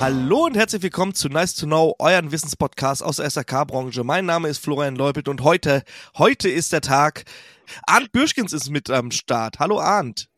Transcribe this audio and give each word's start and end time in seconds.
Hallo 0.00 0.46
und 0.46 0.56
herzlich 0.56 0.82
willkommen 0.82 1.12
zu 1.12 1.28
Nice 1.28 1.54
to 1.54 1.66
Know, 1.66 1.94
euren 1.98 2.32
Wissenspodcast 2.32 3.02
aus 3.02 3.16
der 3.16 3.28
SAK-Branche. 3.28 4.02
Mein 4.02 4.24
Name 4.24 4.48
ist 4.48 4.56
Florian 4.56 4.96
Leupelt 4.96 5.28
und 5.28 5.42
heute, 5.42 5.82
heute 6.16 6.48
ist 6.48 6.72
der 6.72 6.80
Tag. 6.80 7.24
Arndt 7.86 8.10
Bürschkens 8.10 8.54
ist 8.54 8.70
mit 8.70 8.88
am 8.88 9.10
Start. 9.10 9.58
Hallo 9.58 9.78
Arndt. 9.78 10.30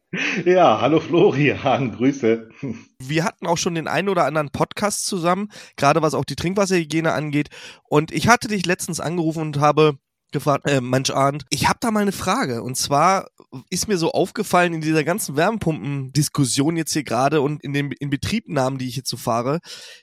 Ja, 0.45 0.81
hallo 0.81 0.99
Florian, 0.99 1.93
Grüße. 1.93 2.51
Wir 2.99 3.23
hatten 3.23 3.47
auch 3.47 3.57
schon 3.57 3.77
den 3.77 3.87
einen 3.87 4.09
oder 4.09 4.25
anderen 4.25 4.51
Podcast 4.51 5.07
zusammen, 5.07 5.49
gerade 5.77 6.03
was 6.03 6.15
auch 6.15 6.25
die 6.25 6.35
Trinkwasserhygiene 6.35 7.13
angeht. 7.13 7.49
Und 7.85 8.11
ich 8.11 8.27
hatte 8.27 8.49
dich 8.49 8.67
letztens 8.67 8.99
angerufen 8.99 9.43
und 9.43 9.61
habe 9.61 9.97
gefragt, 10.33 10.69
äh, 10.69 10.81
Mensch 10.81 11.11
Arndt, 11.11 11.45
ich 11.51 11.69
habe 11.69 11.79
da 11.81 11.91
mal 11.91 12.01
eine 12.01 12.13
Frage. 12.13 12.63
Und 12.63 12.77
zwar 12.77 13.29
ist 13.71 13.89
mir 13.89 13.99
so 13.99 14.13
aufgefallen 14.13 14.75
in 14.75 14.81
dieser 14.81 15.05
ganzen 15.05 15.37
Wärmepumpen-Diskussion 15.37 16.77
jetzt 16.77 16.93
hier 16.93 17.05
gerade 17.05 17.41
und 17.41 17.63
in 17.63 17.73
den 17.73 17.93
Inbetriebnahmen, 17.93 18.79
die 18.79 18.89
ich 18.89 18.97
jetzt 18.97 19.11
so 19.11 19.17
fahre, 19.17 19.61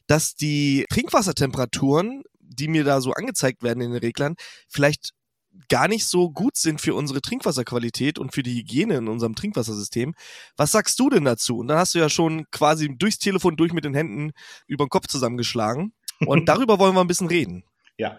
dass 0.08 0.36
die 0.36 0.86
Trinkwassertemperaturen, 0.90 2.24
die 2.40 2.68
mir 2.68 2.84
da 2.84 3.02
so 3.02 3.14
angezeigt 3.14 3.64
werden 3.64 3.82
in 3.82 3.92
den 3.92 4.00
Reglern, 4.00 4.36
vielleicht 4.68 5.14
gar 5.68 5.88
nicht 5.88 6.08
so 6.08 6.32
gut 6.32 6.56
sind 6.56 6.80
für 6.80 6.94
unsere 6.96 7.22
Trinkwasserqualität 7.22 8.18
und 8.18 8.34
für 8.34 8.44
die 8.44 8.56
Hygiene 8.56 8.96
in 8.98 9.08
unserem 9.08 9.36
Trinkwassersystem. 9.36 10.14
Was 10.56 10.72
sagst 10.72 11.00
du 11.00 11.10
denn 11.10 11.26
dazu? 11.26 11.58
Und 11.58 11.68
dann 11.68 11.78
hast 11.78 11.96
du 11.96 12.00
ja 12.00 12.10
schon 12.10 12.50
quasi 12.52 12.96
durchs 12.96 13.20
Telefon 13.20 13.58
durch 13.58 13.74
mit 13.74 13.84
den 13.84 13.94
Händen 13.94 14.32
über 14.68 14.86
den 14.86 14.90
Kopf 14.90 15.08
zusammengeschlagen. 15.08 15.94
Und 16.26 16.46
darüber 16.50 16.80
wollen 16.80 16.96
wir 16.96 17.02
ein 17.02 17.08
bisschen 17.08 17.28
reden. 17.28 17.64
Ja, 18.00 18.18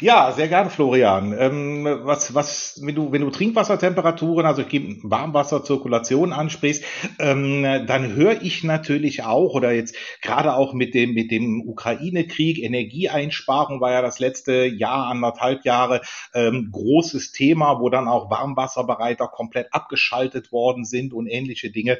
ja, 0.00 0.32
sehr 0.32 0.48
gerne, 0.48 0.70
Florian. 0.70 1.32
Ähm, 1.38 1.86
was, 2.02 2.34
was, 2.34 2.80
wenn 2.82 2.96
du, 2.96 3.12
wenn 3.12 3.20
du 3.20 3.30
Trinkwassertemperaturen, 3.30 4.44
also 4.44 4.62
ich 4.62 4.68
gebe 4.68 4.96
Warmwasserzirkulation 5.08 6.32
ansprichst, 6.32 6.82
ähm, 7.20 7.62
dann 7.62 8.16
höre 8.16 8.42
ich 8.42 8.64
natürlich 8.64 9.22
auch 9.22 9.54
oder 9.54 9.70
jetzt 9.70 9.94
gerade 10.20 10.56
auch 10.56 10.72
mit 10.72 10.94
dem 10.94 11.14
mit 11.14 11.30
dem 11.30 11.62
Ukraine-Krieg, 11.64 12.58
Energieeinsparung 12.58 13.80
war 13.80 13.92
ja 13.92 14.02
das 14.02 14.18
letzte 14.18 14.64
Jahr 14.64 15.06
anderthalb 15.06 15.64
Jahre 15.64 16.00
ähm, 16.34 16.70
großes 16.72 17.30
Thema, 17.30 17.78
wo 17.78 17.88
dann 17.88 18.08
auch 18.08 18.32
Warmwasserbereiter 18.32 19.28
komplett 19.28 19.72
abgeschaltet 19.72 20.50
worden 20.50 20.84
sind 20.84 21.14
und 21.14 21.28
ähnliche 21.28 21.70
Dinge 21.70 21.98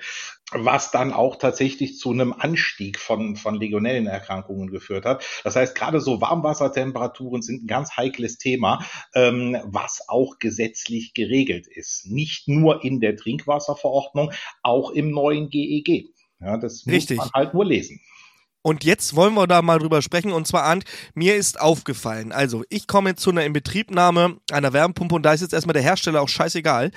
was 0.53 0.91
dann 0.91 1.13
auch 1.13 1.37
tatsächlich 1.37 1.99
zu 1.99 2.11
einem 2.11 2.35
Anstieg 2.37 2.99
von, 2.99 3.37
von 3.37 3.55
Legionellenerkrankungen 3.55 4.71
geführt 4.71 5.05
hat. 5.05 5.25
Das 5.45 5.57
heißt, 5.57 5.75
gerade 5.75 6.01
so 6.01 6.21
Warmwassertemperaturen 6.21 7.20
sind 7.41 7.65
ein 7.65 7.67
ganz 7.67 7.97
heikles 7.97 8.39
Thema, 8.39 8.85
ähm, 9.15 9.57
was 9.65 10.03
auch 10.09 10.39
gesetzlich 10.39 11.15
geregelt 11.15 11.67
ist. 11.67 12.07
Nicht 12.07 12.49
nur 12.49 12.85
in 12.85 13.01
der 13.01 13.17
Trinkwasserverordnung, 13.17 14.33
auch 14.63 14.91
im 14.91 15.11
neuen 15.11 15.51
GEG. 15.51 15.89
E 15.89 16.11
ja, 16.41 16.57
das 16.57 16.87
muss 16.87 16.95
Richtig. 16.95 17.19
man 17.19 17.31
halt 17.35 17.55
nur 17.55 17.65
lesen. 17.65 18.01
Und 18.63 18.85
jetzt 18.85 19.17
wollen 19.17 19.35
wir 19.35 19.47
da 19.47 19.63
mal 19.63 19.79
drüber 19.79 20.03
sprechen. 20.03 20.33
Und 20.33 20.47
zwar, 20.47 20.65
Ant, 20.65 20.85
mir 21.15 21.37
ist 21.37 21.61
aufgefallen, 21.61 22.31
also 22.31 22.63
ich 22.69 22.87
komme 22.87 23.15
zu 23.17 23.31
einer 23.31 23.45
Inbetriebnahme 23.45 24.37
einer 24.53 24.73
Wärmepumpe 24.73 25.15
und 25.15 25.23
da 25.23 25.33
ist 25.33 25.41
jetzt 25.41 25.55
erstmal 25.55 25.73
der 25.73 25.83
Hersteller 25.83 26.21
auch 26.21 26.29
scheißegal. 26.29 26.91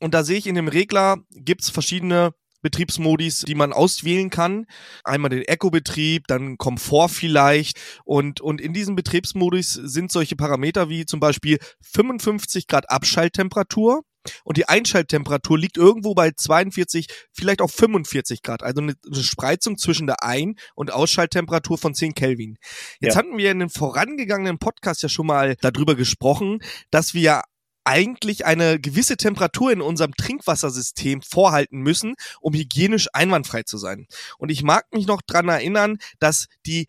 Und 0.00 0.14
da 0.14 0.22
sehe 0.22 0.38
ich 0.38 0.46
in 0.46 0.54
dem 0.54 0.68
Regler 0.68 1.18
gibt's 1.32 1.70
verschiedene 1.70 2.34
Betriebsmodis, 2.62 3.40
die 3.40 3.54
man 3.54 3.72
auswählen 3.72 4.30
kann. 4.30 4.66
Einmal 5.04 5.30
den 5.30 5.42
Eco-Betrieb, 5.42 6.26
dann 6.26 6.58
Komfort 6.58 7.08
vielleicht. 7.08 7.78
Und, 8.04 8.40
und 8.40 8.60
in 8.60 8.72
diesem 8.72 8.96
Betriebsmodus 8.96 9.72
sind 9.72 10.10
solche 10.12 10.36
Parameter 10.36 10.88
wie 10.88 11.06
zum 11.06 11.20
Beispiel 11.20 11.58
55 11.82 12.66
Grad 12.66 12.90
Abschalttemperatur. 12.90 14.02
Und 14.44 14.56
die 14.58 14.68
Einschalttemperatur 14.68 15.58
liegt 15.58 15.76
irgendwo 15.78 16.14
bei 16.14 16.32
42, 16.32 17.06
vielleicht 17.32 17.62
auch 17.62 17.70
45 17.70 18.42
Grad. 18.42 18.62
Also 18.62 18.82
eine, 18.82 18.94
Spreizung 19.14 19.78
zwischen 19.78 20.06
der 20.06 20.22
Ein- 20.22 20.56
und 20.74 20.92
Ausschalttemperatur 20.92 21.78
von 21.78 21.94
10 21.94 22.14
Kelvin. 22.14 22.58
Jetzt 23.00 23.14
Ja. 23.14 23.20
hatten 23.20 23.38
wir 23.38 23.50
in 23.50 23.60
dem 23.60 23.70
vorangegangenen 23.70 24.58
Podcast 24.58 25.02
ja 25.02 25.08
schon 25.08 25.26
mal 25.26 25.56
darüber 25.60 25.94
gesprochen, 25.94 26.58
dass 26.90 27.14
wir 27.14 27.42
eigentlich 27.88 28.44
eine 28.44 28.78
gewisse 28.78 29.16
Temperatur 29.16 29.72
in 29.72 29.80
unserem 29.80 30.12
Trinkwassersystem 30.12 31.22
vorhalten 31.22 31.78
müssen, 31.78 32.16
um 32.42 32.52
hygienisch 32.52 33.08
einwandfrei 33.14 33.62
zu 33.62 33.78
sein. 33.78 34.06
Und 34.36 34.50
ich 34.50 34.62
mag 34.62 34.84
mich 34.92 35.06
noch 35.06 35.22
dran 35.22 35.48
erinnern, 35.48 35.96
dass 36.18 36.48
die 36.66 36.88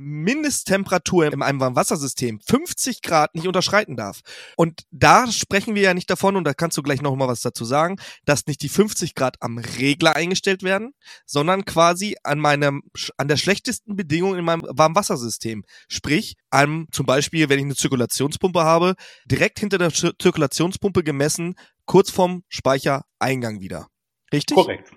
Mindesttemperatur 0.00 1.26
in 1.26 1.42
einem 1.42 1.60
Warmwassersystem 1.60 2.40
50 2.40 3.02
Grad 3.02 3.34
nicht 3.34 3.46
unterschreiten 3.46 3.96
darf. 3.96 4.20
Und 4.56 4.82
da 4.90 5.30
sprechen 5.30 5.74
wir 5.74 5.82
ja 5.82 5.94
nicht 5.94 6.08
davon, 6.08 6.36
und 6.36 6.44
da 6.44 6.54
kannst 6.54 6.78
du 6.78 6.82
gleich 6.82 7.02
noch 7.02 7.14
mal 7.16 7.28
was 7.28 7.42
dazu 7.42 7.64
sagen, 7.64 7.96
dass 8.24 8.46
nicht 8.46 8.62
die 8.62 8.68
50 8.70 9.14
Grad 9.14 9.36
am 9.40 9.58
Regler 9.58 10.16
eingestellt 10.16 10.62
werden, 10.62 10.92
sondern 11.26 11.64
quasi 11.64 12.16
an 12.24 12.38
meinem, 12.38 12.82
an 13.18 13.28
der 13.28 13.36
schlechtesten 13.36 13.94
Bedingung 13.94 14.36
in 14.36 14.44
meinem 14.44 14.62
Warmwassersystem. 14.62 15.64
Sprich, 15.88 16.36
an, 16.50 16.86
zum 16.92 17.04
Beispiel, 17.06 17.48
wenn 17.48 17.58
ich 17.58 17.64
eine 17.66 17.76
Zirkulationspumpe 17.76 18.62
habe, 18.62 18.94
direkt 19.26 19.60
hinter 19.60 19.78
der 19.78 19.90
Zir- 19.90 20.14
Zirkulationspumpe 20.18 21.04
gemessen, 21.04 21.54
kurz 21.84 22.10
vorm 22.10 22.42
Speichereingang 22.48 23.60
wieder. 23.60 23.88
Richtig? 24.32 24.54
Korrekt. 24.54 24.92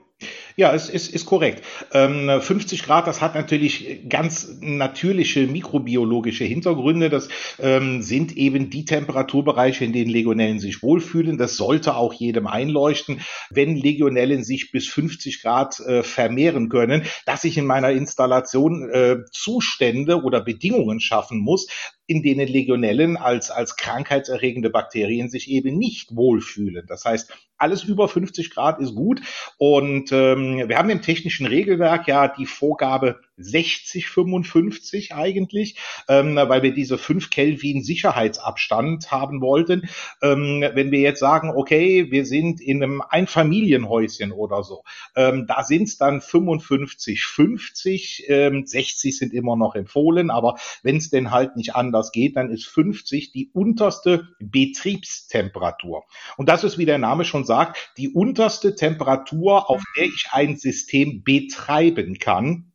Ja, 0.56 0.74
es 0.74 0.90
ist, 0.90 1.14
ist 1.14 1.26
korrekt. 1.26 1.64
Ähm, 1.94 2.30
50 2.42 2.84
Grad, 2.84 3.08
das 3.08 3.22
hat 3.22 3.36
natürlich 3.36 4.08
ganz 4.08 4.58
natürliche 4.62 5.48
mikrobiologische 5.48 6.44
Hintergründe. 6.44 7.10
Das 7.10 7.30
ähm, 7.60 8.02
sind 8.02 8.38
eben 8.38 8.70
die 8.70 8.86
Temperaturbereiche, 8.86 9.86
in 9.86 9.94
denen 9.94 10.12
Legionellen 10.12 10.60
sich 10.60 10.84
wohlfühlen. 10.84 11.38
Das 11.38 11.58
sollte 11.58 11.96
auch 11.96 12.14
jedem 12.14 12.48
einleuchten. 12.48 13.22
Wenn 13.50 13.76
Legionellen 13.76 14.44
sich 14.44 14.72
bis 14.72 14.88
50 14.88 15.42
Grad 15.42 15.80
äh, 15.80 16.04
vermehren 16.04 16.70
können, 16.70 17.04
dass 17.26 17.44
ich 17.44 17.58
in 17.58 17.66
meiner 17.66 17.92
Installation 17.92 18.90
äh, 18.90 19.18
Zustände 19.32 20.22
oder 20.22 20.42
Bedingungen 20.42 21.00
schaffen 21.00 21.40
muss, 21.40 21.68
in 22.06 22.22
denen 22.22 22.48
Legionellen 22.48 23.18
als, 23.18 23.50
als 23.50 23.76
krankheitserregende 23.76 24.70
Bakterien 24.70 25.30
sich 25.30 25.50
eben 25.50 25.78
nicht 25.78 26.16
wohlfühlen. 26.16 26.86
Das 26.88 27.06
heißt, 27.06 27.32
alles 27.58 27.84
über 27.84 28.08
50 28.10 28.50
Grad 28.52 28.80
ist 28.80 28.94
gut. 28.94 29.22
Und 29.58 30.12
ähm, 30.12 30.68
wir 30.68 30.78
haben 30.78 30.90
im 30.90 31.02
technischen 31.02 31.46
Regelwerk 31.46 32.08
ja 32.08 32.28
die 32.28 32.46
Vorgabe 32.46 33.20
60, 33.38 34.10
55 34.10 35.16
eigentlich, 35.16 35.78
ähm, 36.08 36.36
weil 36.36 36.62
wir 36.62 36.74
diese 36.74 36.98
5 36.98 37.30
Kelvin 37.30 37.84
Sicherheitsabstand 37.84 39.12
haben 39.12 39.42
wollten. 39.42 39.90
Ähm, 40.22 40.64
wenn 40.74 40.92
wir 40.92 41.00
jetzt 41.00 41.20
sagen, 41.20 41.52
okay, 41.56 42.12
wir 42.12 42.26
sind 42.26 42.62
in 42.62 42.84
einem 42.84 43.02
Einfamilienhäuschen 43.02 44.32
oder 44.32 44.64
so, 44.64 44.84
ähm, 45.16 45.46
da 45.48 45.64
sind 45.64 45.84
es 45.84 45.98
dann 45.98 46.22
55, 46.22 47.24
50, 47.24 48.26
ähm, 48.28 48.66
60 48.66 49.18
sind 49.18 49.34
immer 49.34 49.56
noch 49.56 49.76
empfohlen, 49.76 50.30
aber 50.30 50.58
wenn 50.84 50.98
es 50.98 51.10
denn 51.10 51.32
halt 51.32 51.56
nicht 51.56 51.76
anders 51.94 52.12
geht, 52.12 52.36
dann 52.36 52.50
ist 52.50 52.66
50 52.66 53.32
die 53.32 53.52
unterste 53.54 54.30
Betriebstemperatur. 54.40 56.04
Und 56.38 56.50
das 56.50 56.64
ist, 56.64 56.78
wie 56.78 56.86
der 56.86 56.98
Name 56.98 57.24
schon 57.26 57.46
sagt, 57.46 57.92
die 57.98 58.10
unterste 58.10 58.76
Temperatur, 58.76 59.70
auf 59.70 59.84
der 59.96 60.06
ich 60.06 60.28
ein 60.32 60.58
System 60.58 61.24
betreiben 61.24 62.18
kann. 62.18 62.72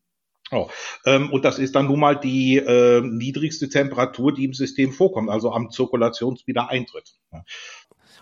Oh, 0.51 0.71
ähm, 1.05 1.31
und 1.31 1.45
das 1.45 1.59
ist 1.59 1.75
dann 1.75 1.87
nun 1.87 2.01
mal 2.01 2.15
die 2.19 2.57
äh, 2.57 3.03
niedrigste 3.03 3.69
Temperatur, 3.69 4.33
die 4.33 4.45
im 4.45 4.55
System 4.55 4.93
vorkommt, 4.93 5.29
also 5.29 5.53
am 5.53 5.71
Zirkulationswiedereintritt. 5.71 7.17
Ja. 7.33 7.45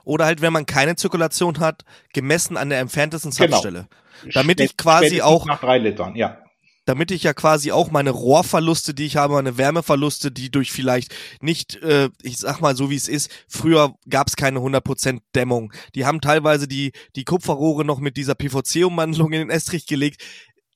Oder 0.02 0.24
halt, 0.24 0.40
wenn 0.40 0.52
man 0.52 0.66
keine 0.66 0.96
Zirkulation 0.96 1.60
hat, 1.60 1.84
gemessen 2.12 2.56
an 2.56 2.70
der 2.70 2.80
entferntesten 2.80 3.30
Genau. 3.30 3.50
Zapfstelle. 3.50 3.88
Damit 4.32 4.60
ich 4.60 4.76
quasi 4.76 5.22
auch- 5.22 5.46
nach 5.46 5.60
drei 5.60 5.78
Litern, 5.78 6.16
ja. 6.16 6.38
Damit 6.86 7.10
ich 7.10 7.24
ja 7.24 7.34
quasi 7.34 7.72
auch 7.72 7.90
meine 7.90 8.10
Rohrverluste, 8.10 8.94
die 8.94 9.04
ich 9.04 9.16
habe, 9.16 9.34
meine 9.34 9.58
Wärmeverluste, 9.58 10.30
die 10.30 10.50
durch 10.50 10.72
vielleicht 10.72 11.14
nicht, 11.42 11.76
äh, 11.82 12.08
ich 12.22 12.38
sag 12.38 12.60
mal 12.60 12.74
so 12.74 12.88
wie 12.88 12.96
es 12.96 13.08
ist, 13.08 13.30
früher 13.48 13.94
gab 14.08 14.28
es 14.28 14.36
keine 14.36 14.60
100% 14.60 15.20
Dämmung. 15.34 15.72
Die 15.94 16.06
haben 16.06 16.20
teilweise 16.20 16.66
die, 16.66 16.92
die 17.16 17.24
Kupferrohre 17.24 17.84
noch 17.84 17.98
mit 17.98 18.16
dieser 18.16 18.34
PVC-Umwandlung 18.34 19.32
in 19.32 19.40
den 19.40 19.50
Estrich 19.50 19.86
gelegt. 19.86 20.22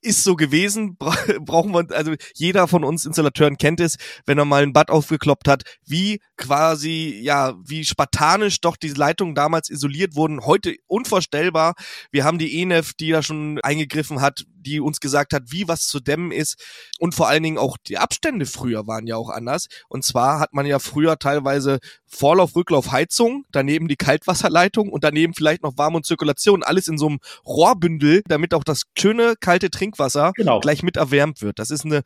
Ist 0.02 0.24
so 0.24 0.34
gewesen, 0.34 0.96
bra 0.98 1.14
brauchen 1.40 1.72
wir, 1.72 1.84
also 1.94 2.14
jeder 2.34 2.68
von 2.68 2.84
uns 2.84 3.04
Installateuren 3.04 3.58
kennt 3.58 3.80
es, 3.80 3.96
wenn 4.24 4.38
er 4.38 4.44
mal 4.46 4.62
ein 4.62 4.72
Bad 4.72 4.90
aufgekloppt 4.90 5.46
hat, 5.46 5.64
wie 5.84 6.20
quasi, 6.36 7.20
ja, 7.22 7.54
wie 7.64 7.84
spartanisch 7.84 8.60
doch 8.60 8.76
die 8.76 8.88
Leitungen 8.88 9.34
damals 9.34 9.68
isoliert 9.68 10.14
wurden. 10.14 10.46
Heute 10.46 10.76
unvorstellbar. 10.86 11.74
Wir 12.10 12.24
haben 12.24 12.38
die 12.38 12.60
ENEF, 12.62 12.94
die 12.94 13.10
da 13.10 13.22
schon 13.22 13.60
eingegriffen 13.62 14.22
hat, 14.22 14.44
die 14.48 14.80
uns 14.80 15.00
gesagt 15.00 15.34
hat, 15.34 15.44
wie 15.46 15.68
was 15.68 15.86
zu 15.86 16.00
dämmen 16.00 16.32
ist. 16.32 16.56
Und 16.98 17.14
vor 17.14 17.28
allen 17.28 17.42
Dingen 17.42 17.58
auch 17.58 17.76
die 17.86 17.98
Abstände 17.98 18.46
früher 18.46 18.86
waren 18.86 19.06
ja 19.06 19.16
auch 19.16 19.28
anders. 19.28 19.66
Und 19.88 20.04
zwar 20.04 20.40
hat 20.40 20.52
man 20.52 20.66
ja 20.66 20.78
früher 20.78 21.18
teilweise 21.18 21.78
Vorlauf-Rücklauf-Heizung, 22.10 23.44
daneben 23.52 23.88
die 23.88 23.96
Kaltwasserleitung 23.96 24.90
und 24.90 25.04
daneben 25.04 25.32
vielleicht 25.34 25.62
noch 25.62 25.78
Warm- 25.78 25.94
und 25.94 26.04
Zirkulation. 26.04 26.62
Alles 26.62 26.88
in 26.88 26.98
so 26.98 27.06
einem 27.06 27.18
Rohrbündel, 27.46 28.22
damit 28.26 28.52
auch 28.52 28.64
das 28.64 28.82
schöne 28.98 29.34
kalte 29.40 29.70
Trinkwasser 29.70 30.32
genau. 30.34 30.60
gleich 30.60 30.82
mit 30.82 30.96
erwärmt 30.96 31.40
wird. 31.40 31.58
Das 31.58 31.70
ist 31.70 31.84
eine, 31.84 32.02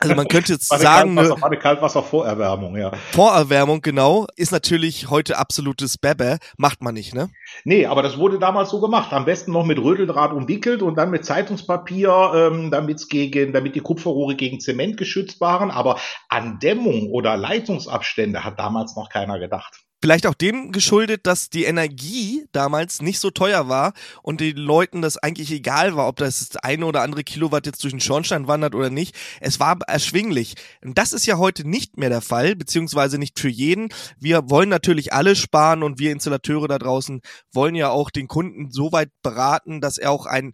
also 0.00 0.14
man 0.14 0.28
könnte 0.28 0.52
jetzt 0.52 0.68
sagen, 0.68 1.16
Kaltwasser, 1.16 1.46
eine 1.46 1.58
Kaltwasservorerwärmung, 1.58 2.76
ja. 2.76 2.92
Vorerwärmung, 3.12 3.80
genau, 3.80 4.26
ist 4.36 4.52
natürlich 4.52 5.08
heute 5.10 5.38
absolutes 5.38 5.98
Bebe, 5.98 6.38
macht 6.58 6.82
man 6.82 6.94
nicht, 6.94 7.14
ne? 7.14 7.30
Nee, 7.64 7.86
aber 7.86 8.02
das 8.02 8.18
wurde 8.18 8.38
damals 8.38 8.70
so 8.70 8.80
gemacht. 8.80 9.12
Am 9.12 9.24
besten 9.24 9.52
noch 9.52 9.64
mit 9.64 9.78
Rödeldraht 9.78 10.32
umwickelt 10.32 10.82
und 10.82 10.96
dann 10.96 11.10
mit 11.10 11.24
Zeitungspapier, 11.24 12.32
ähm, 12.34 12.70
damit's 12.70 13.08
gegen, 13.08 13.52
damit 13.52 13.74
die 13.74 13.80
Kupferrohre 13.80 14.36
gegen 14.36 14.60
Zement 14.60 14.96
geschützt 14.96 15.40
waren. 15.40 15.70
Aber 15.70 15.98
an 16.28 16.58
Dämmung 16.58 17.10
oder 17.10 17.36
Leitungsabstände 17.36 18.44
hat 18.44 18.58
damals 18.58 18.96
noch 18.96 19.05
keiner 19.08 19.38
gedacht. 19.38 19.86
Vielleicht 20.02 20.26
auch 20.26 20.34
dem 20.34 20.72
geschuldet, 20.72 21.26
dass 21.26 21.48
die 21.48 21.64
Energie 21.64 22.46
damals 22.52 23.00
nicht 23.00 23.18
so 23.18 23.30
teuer 23.30 23.68
war 23.68 23.94
und 24.22 24.42
den 24.42 24.56
Leuten 24.58 25.00
das 25.00 25.16
eigentlich 25.16 25.50
egal 25.50 25.96
war, 25.96 26.06
ob 26.06 26.16
das 26.16 26.54
eine 26.62 26.84
oder 26.84 27.00
andere 27.00 27.24
Kilowatt 27.24 27.64
jetzt 27.64 27.82
durch 27.82 27.94
den 27.94 28.00
Schornstein 28.00 28.46
wandert 28.46 28.74
oder 28.74 28.90
nicht. 28.90 29.16
Es 29.40 29.58
war 29.58 29.78
erschwinglich. 29.86 30.54
Und 30.84 30.98
das 30.98 31.14
ist 31.14 31.24
ja 31.24 31.38
heute 31.38 31.66
nicht 31.66 31.96
mehr 31.96 32.10
der 32.10 32.20
Fall, 32.20 32.54
beziehungsweise 32.56 33.18
nicht 33.18 33.40
für 33.40 33.48
jeden. 33.48 33.88
Wir 34.18 34.50
wollen 34.50 34.68
natürlich 34.68 35.14
alle 35.14 35.34
sparen 35.34 35.82
und 35.82 35.98
wir 35.98 36.12
Installateure 36.12 36.68
da 36.68 36.78
draußen 36.78 37.22
wollen 37.50 37.74
ja 37.74 37.88
auch 37.88 38.10
den 38.10 38.28
Kunden 38.28 38.70
so 38.70 38.92
weit 38.92 39.08
beraten, 39.22 39.80
dass 39.80 39.96
er 39.96 40.10
auch 40.10 40.26
ein 40.26 40.52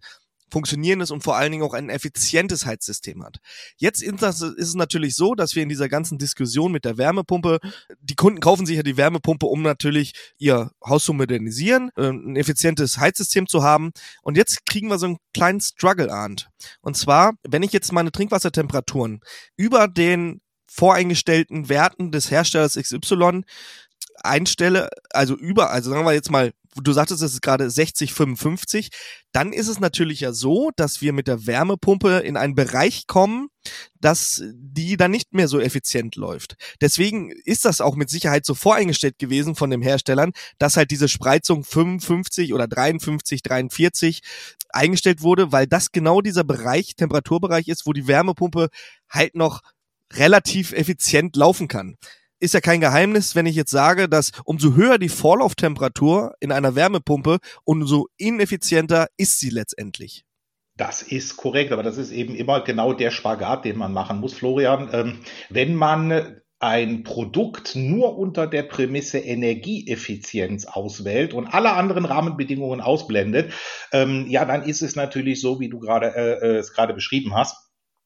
funktionierendes 0.53 1.11
und 1.11 1.23
vor 1.23 1.35
allen 1.35 1.51
Dingen 1.51 1.63
auch 1.63 1.73
ein 1.73 1.89
effizientes 1.89 2.65
Heizsystem 2.65 3.23
hat. 3.23 3.39
Jetzt 3.75 4.01
ist 4.01 4.21
es 4.21 4.75
natürlich 4.75 5.15
so, 5.15 5.33
dass 5.33 5.55
wir 5.55 5.63
in 5.63 5.69
dieser 5.69 5.89
ganzen 5.89 6.17
Diskussion 6.17 6.71
mit 6.71 6.85
der 6.85 6.97
Wärmepumpe, 6.97 7.59
die 7.99 8.15
Kunden 8.15 8.39
kaufen 8.39 8.65
sich 8.65 8.77
ja 8.77 8.83
die 8.83 8.95
Wärmepumpe, 8.95 9.47
um 9.47 9.63
natürlich 9.63 10.13
ihr 10.37 10.71
Haus 10.85 11.03
zu 11.03 11.13
modernisieren, 11.13 11.89
äh, 11.97 12.09
ein 12.09 12.35
effizientes 12.35 12.99
Heizsystem 12.99 13.47
zu 13.47 13.63
haben. 13.63 13.91
Und 14.21 14.37
jetzt 14.37 14.65
kriegen 14.65 14.87
wir 14.89 14.99
so 14.99 15.07
einen 15.07 15.17
kleinen 15.33 15.59
Struggle 15.59 16.13
ahnt. 16.13 16.49
Und 16.81 16.95
zwar, 16.95 17.33
wenn 17.43 17.63
ich 17.63 17.73
jetzt 17.73 17.91
meine 17.91 18.11
Trinkwassertemperaturen 18.11 19.21
über 19.57 19.87
den 19.87 20.41
voreingestellten 20.67 21.69
Werten 21.69 22.11
des 22.11 22.31
Herstellers 22.31 22.75
XY 22.75 23.41
einstelle, 24.23 24.89
also 25.11 25.35
über, 25.35 25.71
also 25.71 25.89
sagen 25.89 26.05
wir 26.05 26.13
jetzt 26.13 26.31
mal 26.31 26.51
du 26.81 26.91
sagtest, 26.91 27.21
es 27.21 27.33
ist 27.33 27.41
gerade 27.41 27.69
60, 27.69 28.13
55, 28.13 28.89
dann 29.31 29.53
ist 29.53 29.67
es 29.67 29.79
natürlich 29.79 30.21
ja 30.21 30.31
so, 30.31 30.71
dass 30.75 31.01
wir 31.01 31.13
mit 31.13 31.27
der 31.27 31.45
Wärmepumpe 31.45 32.19
in 32.19 32.37
einen 32.37 32.55
Bereich 32.55 33.07
kommen, 33.07 33.49
dass 33.99 34.43
die 34.53 34.97
dann 34.97 35.11
nicht 35.11 35.33
mehr 35.33 35.47
so 35.47 35.59
effizient 35.59 36.15
läuft. 36.15 36.55
Deswegen 36.81 37.31
ist 37.45 37.65
das 37.65 37.81
auch 37.81 37.95
mit 37.95 38.09
Sicherheit 38.09 38.45
so 38.45 38.55
voreingestellt 38.55 39.19
gewesen 39.19 39.55
von 39.55 39.69
den 39.69 39.81
Herstellern, 39.81 40.31
dass 40.57 40.77
halt 40.77 40.91
diese 40.91 41.09
Spreizung 41.09 41.63
55 41.63 42.53
oder 42.53 42.67
53, 42.67 43.41
43 43.41 44.21
eingestellt 44.69 45.21
wurde, 45.21 45.51
weil 45.51 45.67
das 45.67 45.91
genau 45.91 46.21
dieser 46.21 46.43
Bereich, 46.43 46.95
Temperaturbereich 46.95 47.67
ist, 47.67 47.85
wo 47.85 47.93
die 47.93 48.07
Wärmepumpe 48.07 48.69
halt 49.09 49.35
noch 49.35 49.61
relativ 50.11 50.73
effizient 50.73 51.35
laufen 51.35 51.67
kann 51.67 51.97
ist 52.43 52.53
ja 52.53 52.59
kein 52.59 52.81
Geheimnis, 52.81 53.35
wenn 53.35 53.45
ich 53.45 53.55
jetzt 53.55 53.71
sage, 53.71 54.09
dass 54.09 54.31
umso 54.43 54.75
höher 54.75 54.97
die 54.97 55.09
Vorlauftemperatur 55.09 56.35
in 56.41 56.51
einer 56.51 56.75
Wärmepumpe, 56.75 57.37
umso 57.63 58.07
ineffizienter 58.17 59.07
ist 59.17 59.39
sie 59.39 59.49
letztendlich. 59.49 60.25
Das 60.75 61.01
ist 61.01 61.37
korrekt, 61.37 61.71
aber 61.71 61.83
das 61.83 61.97
ist 61.97 62.11
eben 62.11 62.35
immer 62.35 62.61
genau 62.61 62.93
der 62.93 63.11
Spagat, 63.11 63.63
den 63.63 63.77
man 63.77 63.93
machen 63.93 64.19
muss, 64.19 64.33
Florian. 64.33 64.89
Ähm, 64.91 65.19
wenn 65.49 65.75
man 65.75 66.41
ein 66.59 67.03
Produkt 67.03 67.75
nur 67.75 68.17
unter 68.17 68.47
der 68.47 68.63
Prämisse 68.63 69.19
Energieeffizienz 69.19 70.65
auswählt 70.65 71.33
und 71.33 71.47
alle 71.47 71.73
anderen 71.73 72.05
Rahmenbedingungen 72.05 72.81
ausblendet, 72.81 73.53
ähm, 73.91 74.25
ja, 74.27 74.43
dann 74.45 74.63
ist 74.63 74.81
es 74.81 74.95
natürlich 74.95 75.39
so, 75.39 75.59
wie 75.59 75.69
du 75.69 75.79
gerade 75.79 76.07
äh, 76.15 76.45
äh 76.45 76.57
es 76.57 76.73
gerade 76.73 76.93
beschrieben 76.93 77.35
hast 77.35 77.62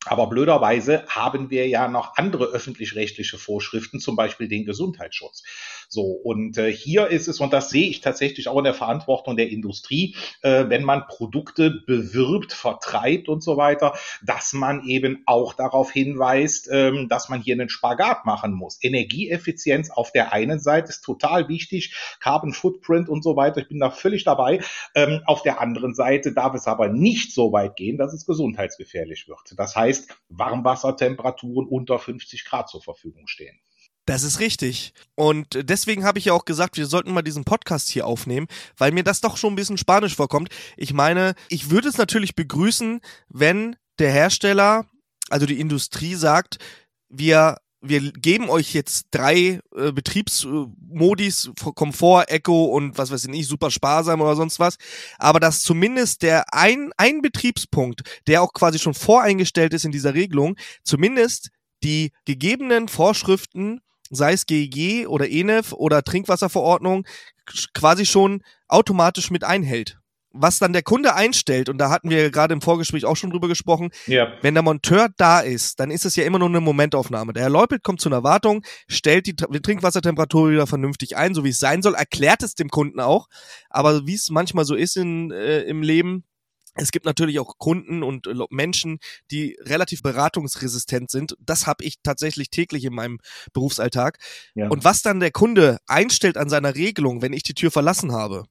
aber 0.10 0.28
blöderweise 0.28 1.06
haben 1.08 1.50
wir 1.50 1.68
ja 1.68 1.88
noch 1.88 2.16
andere 2.16 2.46
öffentlich-rechtliche 2.46 3.38
Vorschriften, 3.38 4.00
zum 4.00 4.16
Beispiel 4.16 4.48
den 4.48 4.66
Gesundheitsschutz. 4.66 5.44
So, 5.90 6.04
und 6.04 6.58
äh, 6.58 6.72
hier 6.72 7.08
ist 7.08 7.28
es, 7.28 7.40
und 7.40 7.54
das 7.54 7.70
sehe 7.70 7.90
ich 7.90 8.02
tatsächlich 8.02 8.50
auch 8.50 8.58
in 8.58 8.66
der 8.66 8.74
Verantwortung 8.74 9.38
der 9.38 9.50
Industrie, 9.50 10.16
äh, 10.42 10.66
wenn 10.68 10.84
man 10.84 11.08
Produkte 11.08 11.72
bewirbt, 11.86 12.52
vertreibt 12.52 13.30
und 13.30 13.42
so 13.42 13.56
weiter, 13.56 13.94
dass 14.22 14.52
man 14.52 14.84
eben 14.84 15.24
auch 15.26 15.54
darauf 15.54 15.92
hinweist, 15.92 16.68
ähm, 16.72 17.08
dass 17.08 17.30
man 17.30 17.42
hier 17.42 17.56
einen 17.56 17.70
Spagat 17.70 18.26
machen 18.26 18.52
muss. 18.54 18.80
Energieeffizienz 18.82 19.90
auf 19.90 20.12
der 20.12 20.34
einen 20.34 20.60
Seite 20.60 20.90
ist 20.90 21.02
total 21.06 21.48
wichtig, 21.48 21.96
Carbon 22.20 22.52
Footprint 22.52 23.08
und 23.08 23.24
so 23.24 23.38
weiter, 23.38 23.62
ich 23.62 23.70
bin 23.70 23.80
da 23.80 23.90
völlig 23.90 24.26
dabei. 24.26 24.60
Ähm, 24.94 25.22
auf 25.26 25.42
der 25.42 25.62
anderen 25.62 25.96
Seite 25.96 26.34
darf 26.34 26.54
es 26.54 26.68
aber 26.68 26.90
nicht 26.90 27.34
so 27.34 27.54
weit 27.54 27.78
gehen, 27.78 27.98
dass 27.98 28.14
es 28.14 28.26
gesundheitsgefährlich 28.26 29.30
wird. 29.30 29.54
Das 29.56 29.76
heißt, 29.76 30.14
Warmwassertemperaturen 30.30 31.66
unter 31.66 31.98
50 31.98 32.44
Grad 32.44 32.68
zur 32.68 32.82
Verfügung 32.82 33.28
stehen. 33.28 33.58
Das 34.08 34.24
ist 34.24 34.40
richtig. 34.40 34.94
Und 35.16 35.70
deswegen 35.70 36.06
habe 36.06 36.18
ich 36.18 36.26
ja 36.26 36.34
auch 36.34 36.46
gesagt, 36.46 36.78
wir 36.78 36.86
sollten 36.86 37.14
mal 37.14 37.24
diesen 37.24 37.44
Podcast 37.44 37.90
hier 37.90 38.08
aufnehmen, 38.08 38.48
weil 38.78 38.94
mir 38.94 39.04
das 39.04 39.20
doch 39.20 39.36
schon 39.36 39.52
ein 39.52 39.58
bisschen 39.58 39.78
spanisch 39.78 40.16
vorkommt. 40.16 40.48
Ich 40.78 40.94
meine, 40.94 41.36
ich 41.50 41.70
würde 41.72 41.90
es 41.90 41.98
natürlich 41.98 42.34
begrüßen, 42.34 43.02
wenn 43.28 43.76
der 44.00 44.10
Hersteller, 44.10 44.86
also 45.30 45.46
die 45.46 45.60
Industrie 45.60 46.16
sagt, 46.16 46.58
wir 47.10 47.58
wir 47.82 48.12
geben 48.12 48.50
euch 48.50 48.74
jetzt 48.74 49.08
drei 49.12 49.60
äh, 49.76 49.92
Betriebsmodis, 49.92 51.52
Komfort, 51.76 52.26
Echo 52.30 52.66
und 52.66 52.98
was 52.98 53.12
weiß 53.12 53.26
ich 53.26 53.30
nicht, 53.30 53.48
super 53.48 53.70
sparsam 53.70 54.20
oder 54.22 54.36
sonst 54.36 54.60
was. 54.60 54.78
Aber 55.20 55.40
dass 55.40 55.62
zumindest 55.62 56.24
der 56.24 56.54
ein, 56.54 56.92
ein 56.98 57.22
Betriebspunkt, 57.22 58.02
der 58.26 58.42
auch 58.42 58.54
quasi 58.54 58.80
schon 58.80 58.96
voreingestellt 58.96 59.74
ist 59.74 59.86
in 59.86 59.92
dieser 59.92 60.16
Regelung, 60.16 60.56
zumindest 60.84 61.52
die 61.84 62.12
gegebenen 62.26 62.88
Vorschriften 62.88 63.82
sei 64.10 64.34
es 64.34 64.46
GEG 64.46 65.08
oder 65.08 65.30
ENEF 65.30 65.74
oder 65.74 66.04
Trinkwasserverordnung, 66.04 67.06
quasi 67.74 68.06
schon 68.06 68.44
automatisch 68.68 69.32
mit 69.32 69.44
einhält. 69.44 69.98
Was 70.40 70.60
dann 70.60 70.74
der 70.74 70.84
Kunde 70.84 71.16
einstellt, 71.16 71.68
und 71.68 71.80
da 71.80 71.90
hatten 71.90 72.10
wir 72.10 72.30
gerade 72.30 72.54
im 72.54 72.62
Vorgespräch 72.62 73.06
auch 73.06 73.16
schon 73.16 73.32
drüber 73.32 73.48
gesprochen, 73.48 73.90
ja. 74.06 74.34
wenn 74.42 74.54
der 74.54 74.62
Monteur 74.62 75.10
da 75.18 75.40
ist, 75.40 75.80
dann 75.80 75.90
ist 75.90 76.06
es 76.06 76.16
ja 76.16 76.26
immer 76.26 76.38
nur 76.38 76.50
eine 76.50 76.62
Momentaufnahme. 76.62 77.34
Der 77.34 77.44
Herr 77.44 77.50
Leupelt 77.50 77.84
kommt 77.84 78.02
zu 78.02 78.10
einer 78.10 78.24
Wartung, 78.24 78.64
stellt 78.88 79.26
die, 79.26 79.36
Trinkwassertemperatur 79.36 80.52
wieder 80.52 80.68
vernünftig 80.68 81.18
ein, 81.18 81.34
so 81.34 81.44
wie 81.44 81.50
es 81.50 81.60
sein 81.60 81.82
soll, 81.82 81.96
erklärt 81.96 82.44
es 82.44 82.54
dem 82.54 82.70
Kunden 82.70 83.00
auch. 83.00 83.28
Aber 83.70 84.06
wie 84.06 84.14
es 84.14 84.30
manchmal 84.30 84.66
so 84.66 84.76
ist 84.76 84.98
in, 84.98 85.32
äh, 85.32 85.62
im 85.62 85.82
Leben, 85.82 86.24
es 86.78 86.92
gibt 86.92 87.06
natürlich 87.06 87.40
auch 87.40 87.58
Kunden 87.58 88.04
und 88.04 88.28
Menschen, 88.52 89.00
die 89.32 89.58
relativ 89.62 90.02
beratungsresistent 90.02 91.12
sind. 91.12 91.36
Das 91.40 91.68
habe 91.68 91.84
ich 91.84 91.98
tatsächlich 92.04 92.50
täglich 92.50 92.86
in 92.86 92.94
meinem 92.94 93.20
Berufsalltag. 93.54 94.20
Ja. 94.56 94.70
Und 94.70 94.84
was 94.84 95.02
dann 95.02 95.20
der 95.20 95.32
Kunde 95.32 95.80
einstellt 95.88 96.38
an 96.38 96.50
seiner 96.50 96.76
Regelung, 96.76 97.22
wenn 97.22 97.34
ich 97.34 97.44
die 97.44 97.54
Tür 97.54 97.72
verlassen 97.72 98.12
habe, 98.12 98.46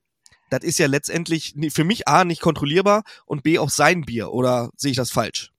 das 0.51 0.63
ist 0.63 0.79
ja 0.79 0.87
letztendlich 0.87 1.55
für 1.71 1.85
mich 1.85 2.07
A 2.07 2.25
nicht 2.25 2.41
kontrollierbar 2.41 3.03
und 3.25 3.43
B 3.43 3.59
auch 3.59 3.71
sein 3.71 4.03
Bier. 4.03 4.33
Oder 4.33 4.71
sehe 4.77 4.93
ich 4.93 4.97
das 4.97 5.11
falsch? 5.11 5.53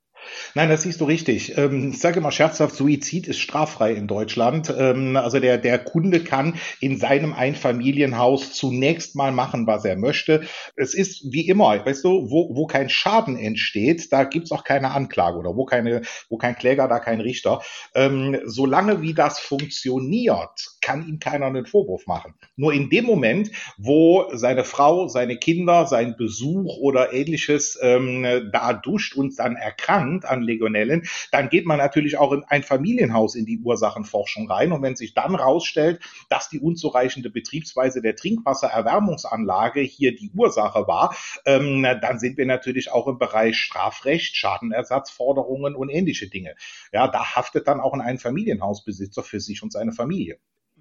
Nein, 0.54 0.70
das 0.70 0.84
siehst 0.84 1.02
du 1.02 1.06
richtig. 1.06 1.58
Ähm, 1.58 1.92
ich 1.92 2.00
sage 2.00 2.20
immer 2.20 2.32
scherzhaft, 2.32 2.76
Suizid 2.76 3.28
ist 3.28 3.40
straffrei 3.40 3.94
in 3.94 4.08
Deutschland. 4.08 4.74
Ähm, 4.78 5.16
also 5.16 5.40
der, 5.40 5.58
der 5.58 5.80
Kunde 5.80 6.24
kann 6.24 6.56
in 6.80 6.98
seinem 6.98 7.34
Einfamilienhaus 7.34 8.54
zunächst 8.54 9.16
mal 9.16 9.32
machen, 9.32 9.68
was 9.68 9.86
er 9.86 9.96
möchte. 9.96 10.42
Es 10.76 10.94
ist 10.94 11.32
wie 11.32 11.48
immer, 11.48 11.86
weißt 11.86 12.04
du, 12.04 12.30
wo, 12.30 12.56
wo 12.56 12.68
kein 12.68 12.90
Schaden 12.90 13.38
entsteht, 13.38 14.12
da 14.12 14.24
gibt's 14.24 14.52
auch 14.52 14.64
keine 14.64 14.92
Anklage 14.92 15.38
oder 15.38 15.56
wo, 15.56 15.66
keine, 15.66 16.02
wo 16.30 16.38
kein 16.38 16.56
Kläger, 16.56 16.88
da 16.88 17.00
kein 17.00 17.22
Richter. 17.22 17.62
Ähm, 17.96 18.40
solange 18.46 19.02
wie 19.02 19.14
das 19.14 19.40
funktioniert, 19.40 20.78
kann 20.82 21.08
ihm 21.08 21.20
keiner 21.20 21.48
einen 21.48 21.66
Vorwurf 21.66 22.08
machen. 22.08 22.34
Nur 22.56 22.74
in 22.74 22.90
dem 22.90 23.06
Moment, 23.06 23.52
wo 23.78 24.30
seine 24.34 24.64
Frau, 24.64 25.08
seine 25.08 25.38
Kinder, 25.38 25.86
sein 25.86 26.16
Besuch 26.18 26.78
oder 26.78 27.14
ähnliches 27.14 27.78
da 28.52 28.74
duscht 28.74 29.16
und 29.16 29.38
dann 29.40 29.56
erkrankt, 29.56 30.17
erkrankt 30.18 30.26
an 30.26 30.42
Legionellen, 30.42 31.08
dann 31.32 31.50
geht 31.50 31.66
man 31.66 31.78
natürlich 31.78 32.18
auch 32.18 32.32
in 32.32 32.44
ein 32.44 32.64
Familienhaus 32.64 33.36
in 33.36 33.46
die 33.46 33.60
Ursachenforschung 33.60 34.50
rein. 34.50 34.72
Und 34.72 34.82
wenn 34.82 34.96
sich 34.96 35.14
dann 35.14 35.36
rausstellt, 35.36 36.02
dass 36.30 36.50
die 36.50 36.60
unzureichende 36.60 37.30
Betriebsweise 37.30 38.02
der 38.02 38.16
Trinkwassererwärmungsanlage 38.16 39.82
hier 39.82 40.16
die 40.16 40.32
Ursache 40.36 40.88
war, 40.88 41.16
ähm, 41.46 41.84
dann 41.84 42.20
sind 42.20 42.38
wir 42.38 42.46
natürlich 42.46 42.92
auch 42.92 43.08
im 43.08 43.18
Bereich 43.18 43.58
Strafrecht, 43.58 44.36
Schadenersatzforderungen 44.36 45.76
und 45.76 45.90
ähnliche 45.90 46.28
Dinge. 46.28 46.56
Ja, 46.92 47.08
da 47.08 47.36
haftet 47.36 47.68
dann 47.68 47.80
auch 47.80 47.94
ein 47.94 48.20
Familienhausbesitzer 48.20 49.24
für 49.24 49.40
sich 49.40 49.64
und 49.64 49.72
seine 49.72 49.92
Familie. 49.92 50.38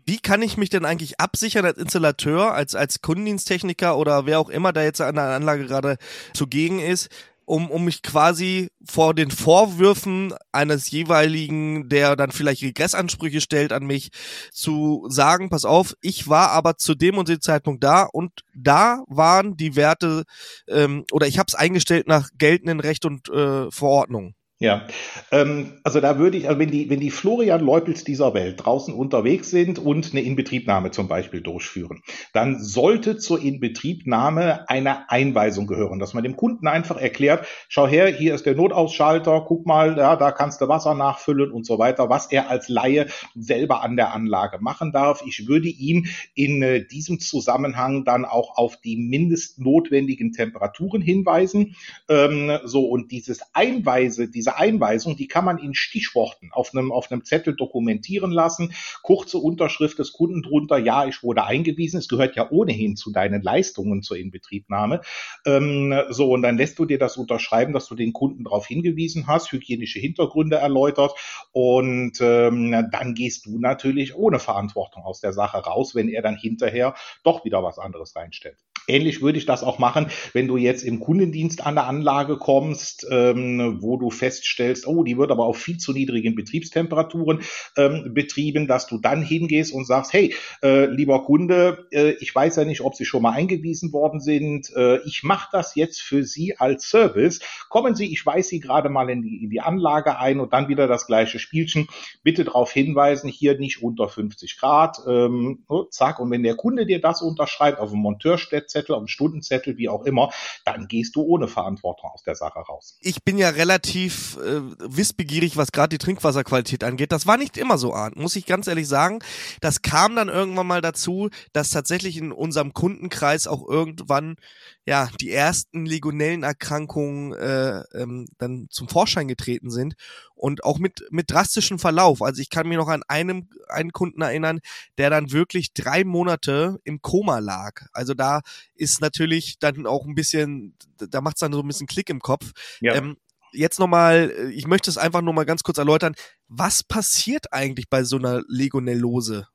Wie 0.09 0.19
kann 0.19 0.41
ich 0.43 0.57
mich 0.57 0.71
denn 0.71 0.85
eigentlich 0.85 1.19
absichern 1.19 1.65
als 1.65 1.79
Installateur, 1.79 2.55
als, 2.55 2.77
als 2.77 3.03
Kundendiensttechniker 3.03 3.99
oder 3.99 4.25
wer 4.25 4.39
auch 4.39 4.51
immer 4.51 4.73
da 4.73 4.85
jetzt 4.85 5.01
an 5.01 5.17
der 5.17 5.25
Anlage 5.25 5.67
gerade 5.67 5.97
zugegen 6.33 6.79
ist, 6.79 7.09
um, 7.47 7.71
um 7.71 7.85
mich 7.85 8.03
quasi 8.03 8.69
vor 8.85 9.15
den 9.15 9.31
Vorwürfen 9.31 10.35
eines 10.53 10.91
jeweiligen, 10.91 11.89
der 11.89 12.17
dann 12.17 12.33
vielleicht 12.33 12.63
Regressansprüche 12.63 13.41
stellt 13.41 13.73
an 13.73 13.87
mich, 13.87 14.11
zu 14.53 15.07
sagen, 15.09 15.49
pass 15.49 15.65
auf, 15.65 15.95
ich 16.03 16.29
war 16.29 16.51
aber 16.51 16.77
zu 16.77 16.95
dem 16.95 17.17
und 17.17 17.29
dem 17.29 17.41
Zeitpunkt 17.41 17.83
da 17.83 18.03
und 18.03 18.33
da 18.55 19.03
waren 19.07 19.57
die 19.57 19.77
Werte 19.77 20.25
ähm, 20.69 21.05
oder 21.13 21.27
ich 21.27 21.39
habe 21.39 21.47
es 21.49 21.55
eingestellt 21.55 22.07
nach 22.07 22.29
geltenden 22.37 22.81
Recht 22.81 23.07
und 23.07 23.29
äh, 23.29 23.71
Verordnungen. 23.71 24.35
Ja, 24.59 24.87
ähm, 25.33 25.81
also 25.85 26.01
da 26.01 26.19
würde 26.19 26.39
ich, 26.39 26.49
also 26.49 26.59
wenn 26.59 26.71
die, 26.71 26.89
wenn 26.89 26.99
die 26.99 27.11
Florian 27.11 27.61
Leupels 27.61 28.05
dieser 28.05 28.33
Welt 28.33 28.65
draußen 28.65 28.95
unterwegs 28.95 29.51
sind 29.51 29.79
und 29.79 30.13
eine 30.13 30.23
Inbetriebnahme 30.23 30.93
zum 30.93 31.09
Beispiel 31.09 31.43
durchführen, 31.43 32.01
dann 32.33 32.59
sollte 32.65 33.19
zur 33.19 33.43
Inbetriebnahme 33.43 34.67
eine 34.71 35.11
Einweisung 35.11 35.67
gehören, 35.67 35.99
dass 35.99 36.15
man 36.15 36.25
dem 36.25 36.37
Kunden 36.37 36.69
einfach 36.69 36.97
erklärt, 36.97 37.47
schau 37.69 37.87
her, 37.87 38.07
hier 38.07 38.35
ist 38.35 38.47
der 38.47 38.55
Notausschalter, 38.55 39.45
guck 39.47 39.67
mal, 39.67 39.99
ja, 39.99 40.17
da 40.17 40.33
kannst 40.33 40.63
du 40.63 40.69
Wasser 40.69 40.95
nachfüllen 40.95 41.51
und 41.51 41.67
so 41.67 41.79
weiter, 41.79 42.09
was 42.09 42.33
er 42.33 42.49
als 42.49 42.71
Laie 42.71 43.09
selber 43.35 43.83
an 43.83 43.97
der 43.97 44.15
Anlage 44.15 44.57
machen 44.63 44.91
darf. 44.91 45.23
Ich 45.27 45.47
würde 45.49 45.69
ihn 45.69 46.09
in 46.35 46.63
äh, 46.63 46.83
diesem 46.87 47.21
Zusammenhang 47.21 48.07
dann 48.07 48.25
auch 48.25 48.57
auf 48.57 48.79
die 48.79 48.97
mindest 48.97 49.59
notwendigen 49.59 50.33
Temperaturen 50.33 51.03
hinweisen. 51.03 51.77
Ähm, 52.09 52.59
so, 52.65 52.87
und 52.87 53.13
dieses 53.13 53.43
Einweise, 53.53 54.29
diese 54.31 54.46
diese 54.47 54.59
Einweisung, 54.59 55.17
die 55.17 55.27
kann 55.27 55.45
man 55.45 55.59
in 55.59 55.75
Stichworten 55.75 56.51
auf 56.53 56.73
einem, 56.73 56.93
auf 56.93 57.11
einem 57.11 57.25
Zettel 57.25 57.57
dokumentieren 57.57 58.31
lassen. 58.31 58.73
Kurze 59.03 59.39
Unterschrift 59.39 59.99
des 59.99 60.13
Kunden 60.13 60.43
drunter, 60.43 60.79
ja, 60.79 61.05
ich 61.05 61.25
wurde 61.25 61.45
eingewiesen. 61.45 61.99
Es 61.99 62.07
gehört 62.07 62.37
ja 62.37 62.49
ohnehin 62.49 62.95
zu 62.95 63.11
deinen 63.11 63.43
Leistungen 63.43 64.03
zur 64.03 64.17
Inbetriebnahme. 64.17 65.01
Ähm, 65.45 65.93
so, 66.11 66.31
und 66.31 66.43
dann 66.43 66.59
lässt 66.59 66.79
du 66.79 66.85
dir 66.85 66.99
das 66.99 67.17
unterschreiben, 67.17 67.73
dass 67.73 67.89
du 67.89 67.97
den 67.97 68.13
Kunden 68.13 68.45
darauf 68.45 68.69
hingewiesen 68.69 69.27
hast, 69.27 69.51
hygienische 69.51 69.99
Hintergründe 69.99 70.59
erläutert 70.59 71.13
und 71.51 72.21
ähm, 72.21 72.71
dann 72.93 73.15
gehst 73.15 73.47
du 73.47 73.59
natürlich 73.59 74.15
ohne 74.15 74.39
Verantwortung 74.39 75.03
aus 75.03 75.21
der 75.21 75.33
Sache 75.33 75.59
raus, 75.59 75.97
wenn 75.97 76.09
er 76.09 76.23
dann 76.23 76.37
hinterher 76.37 76.95
doch 77.25 77.45
wieder 77.45 77.65
was 77.65 77.81
anderes 77.81 78.15
reinstellt. 78.15 78.59
Ähnlich 78.89 79.23
würde 79.23 79.39
ich 79.39 79.47
das 79.47 79.63
auch 79.63 79.79
machen, 79.79 80.09
wenn 80.33 80.47
du 80.49 80.57
jetzt 80.57 80.83
im 80.83 81.01
Kundendienst 81.01 81.67
an 81.67 81.75
der 81.75 81.87
Anlage 81.87 82.37
kommst, 82.37 83.07
ähm, 83.11 83.79
wo 83.81 83.97
du 83.97 84.11
feststellst, 84.11 84.87
oh, 84.87 85.05
die 85.05 85.19
wird 85.19 85.31
aber 85.31 85.45
auf 85.45 85.59
viel 85.59 85.79
zu 85.79 85.93
niedrigen 85.93 86.35
Betriebstemperaturen 86.35 87.41
ähm, 87.77 88.13
betrieben, 88.15 88.67
dass 88.67 88.87
du 88.87 88.99
dann 88.99 89.23
hingehst 89.23 89.73
und 89.73 89.87
sagst, 89.87 90.13
hey, 90.13 90.35
äh, 90.63 90.87
lieber 90.87 91.25
Kunde, 91.25 91.87
äh, 91.91 92.13
ich 92.21 92.35
weiß 92.35 92.57
ja 92.57 92.65
nicht, 92.65 92.81
ob 92.81 92.95
Sie 92.95 93.05
schon 93.05 93.23
mal 93.23 93.33
eingewiesen 93.33 93.93
worden 93.93 94.21
sind. 94.21 94.73
Äh, 94.77 94.99
ich 95.05 95.23
mache 95.23 95.49
das 95.53 95.75
jetzt 95.75 96.01
für 96.01 96.25
Sie 96.25 96.57
als 96.59 96.89
Service. 96.89 97.41
Kommen 97.69 97.95
Sie, 97.95 98.13
ich 98.13 98.25
weise 98.25 98.51
Sie 98.51 98.61
gerade 98.61 98.89
mal 98.89 99.09
in 99.11 99.23
die, 99.23 99.45
in 99.45 99.51
die 99.51 99.61
Anlage 99.61 100.19
ein 100.19 100.41
und 100.41 100.53
dann 100.53 100.69
wieder 100.69 100.87
das 100.87 101.07
gleiche 101.07 101.39
Spielchen. 101.39 101.89
Bitte 102.23 102.45
darauf 102.45 102.71
hinweisen, 102.71 103.29
hier 103.29 103.59
nicht 103.59 103.83
unter 103.83 104.09
50 104.09 104.59
Grad. 104.59 104.99
Ähm, 105.09 105.65
zack, 105.91 106.21
und 106.21 106.31
wenn 106.31 106.43
der 106.43 106.57
Kunde 106.57 106.87
dir 106.87 107.01
das 107.01 107.23
unterschreibt 107.23 107.81
auf 107.81 107.91
dem 107.91 108.01
Monteurstätte, 108.01 108.76
Zettel, 108.77 108.95
auf 108.95 109.03
dem 109.03 109.09
Stundenzettel, 109.09 109.77
wie 109.79 109.89
auch 109.89 110.05
immer, 110.05 110.31
dann 110.65 110.87
gehst 110.89 111.17
du 111.17 111.23
ohne 111.23 111.49
Verantwortung 111.49 112.11
aus 112.11 112.23
der 112.23 112.35
Sache 112.35 112.59
raus. 112.59 112.99
Ich 113.01 113.23
bin 113.25 113.39
ja 113.39 113.49
relativ 113.51 114.37
äh, 114.37 114.61
wissbegierig, 114.79 115.57
was 115.57 115.73
gerade 115.73 115.97
die 115.97 116.05
Trinkwasserqualität 116.05 116.85
angeht. 116.85 117.13
Das 117.13 117.27
war 117.27 117.39
nicht 117.39 117.57
immer 117.57 117.79
so, 117.79 117.95
Arndt, 117.95 118.17
muss 118.17 118.37
ich 118.37 118.47
ganz 118.47 118.67
ehrlich 118.67 118.89
sagen. 118.89 119.21
Das 119.61 119.83
kam 119.83 120.15
dann 120.17 120.29
irgendwann 120.29 120.67
mal 120.67 120.83
dazu, 120.83 121.31
dass 121.53 121.71
tatsächlich 121.71 122.17
in 122.19 122.33
unserem 122.33 122.73
Kundenkreis 122.73 123.47
auch 123.47 123.67
irgendwann 123.67 124.37
ja 124.85 125.09
die 125.21 125.31
ersten 125.31 125.87
Legionellenerkrankungen 125.87 127.33
äh, 127.33 127.83
ähm, 127.95 128.27
dann 128.39 128.69
zum 128.71 128.89
Vorschein 128.89 129.29
getreten 129.29 129.71
sind 129.71 129.95
und 130.37 130.65
auch 130.65 130.79
mit 130.79 131.03
mit 131.11 131.31
drastischem 131.31 131.79
Verlauf. 131.79 132.23
Also 132.23 132.41
ich 132.41 132.51
kann 132.51 132.69
mich 132.69 132.77
noch 132.77 132.89
an 132.89 133.03
einem 133.09 133.49
einen 133.69 133.91
Kunden 133.91 134.23
erinnern, 134.23 134.61
der 134.99 135.11
dann 135.11 135.33
wirklich 135.33 135.73
drei 135.73 136.05
Monate 136.05 136.79
im 136.85 137.03
Koma 137.03 137.41
lag. 137.41 137.87
Also 137.93 138.15
da 138.15 138.43
ist 138.75 139.01
natürlich 139.01 139.59
dann 139.59 139.87
auch 139.87 140.05
ein 140.05 140.15
bisschen, 140.15 140.75
da 140.99 141.21
macht 141.21 141.37
es 141.37 141.41
dann 141.41 141.53
so 141.53 141.61
ein 141.61 141.67
bisschen 141.67 141.87
Klick 141.87 142.11
im 142.11 142.21
Kopf. 142.21 142.53
Ja. 142.81 142.95
Ähm, 142.95 143.17
jetzt 143.53 143.79
nochmal, 143.79 144.33
äh, 144.37 144.51
ich 144.51 144.67
möchte 144.67 144.91
es 144.91 144.99
einfach 144.99 145.23
nur 145.23 145.35
mal 145.35 145.47
ganz 145.47 145.63
kurz 145.63 145.79
erläutern. 145.79 146.15
Was 146.49 146.83
passiert 146.83 147.53
eigentlich 147.53 147.89
bei 147.89 148.05
so 148.05 148.17
einer 148.17 148.43
Legionellose? 148.47 149.49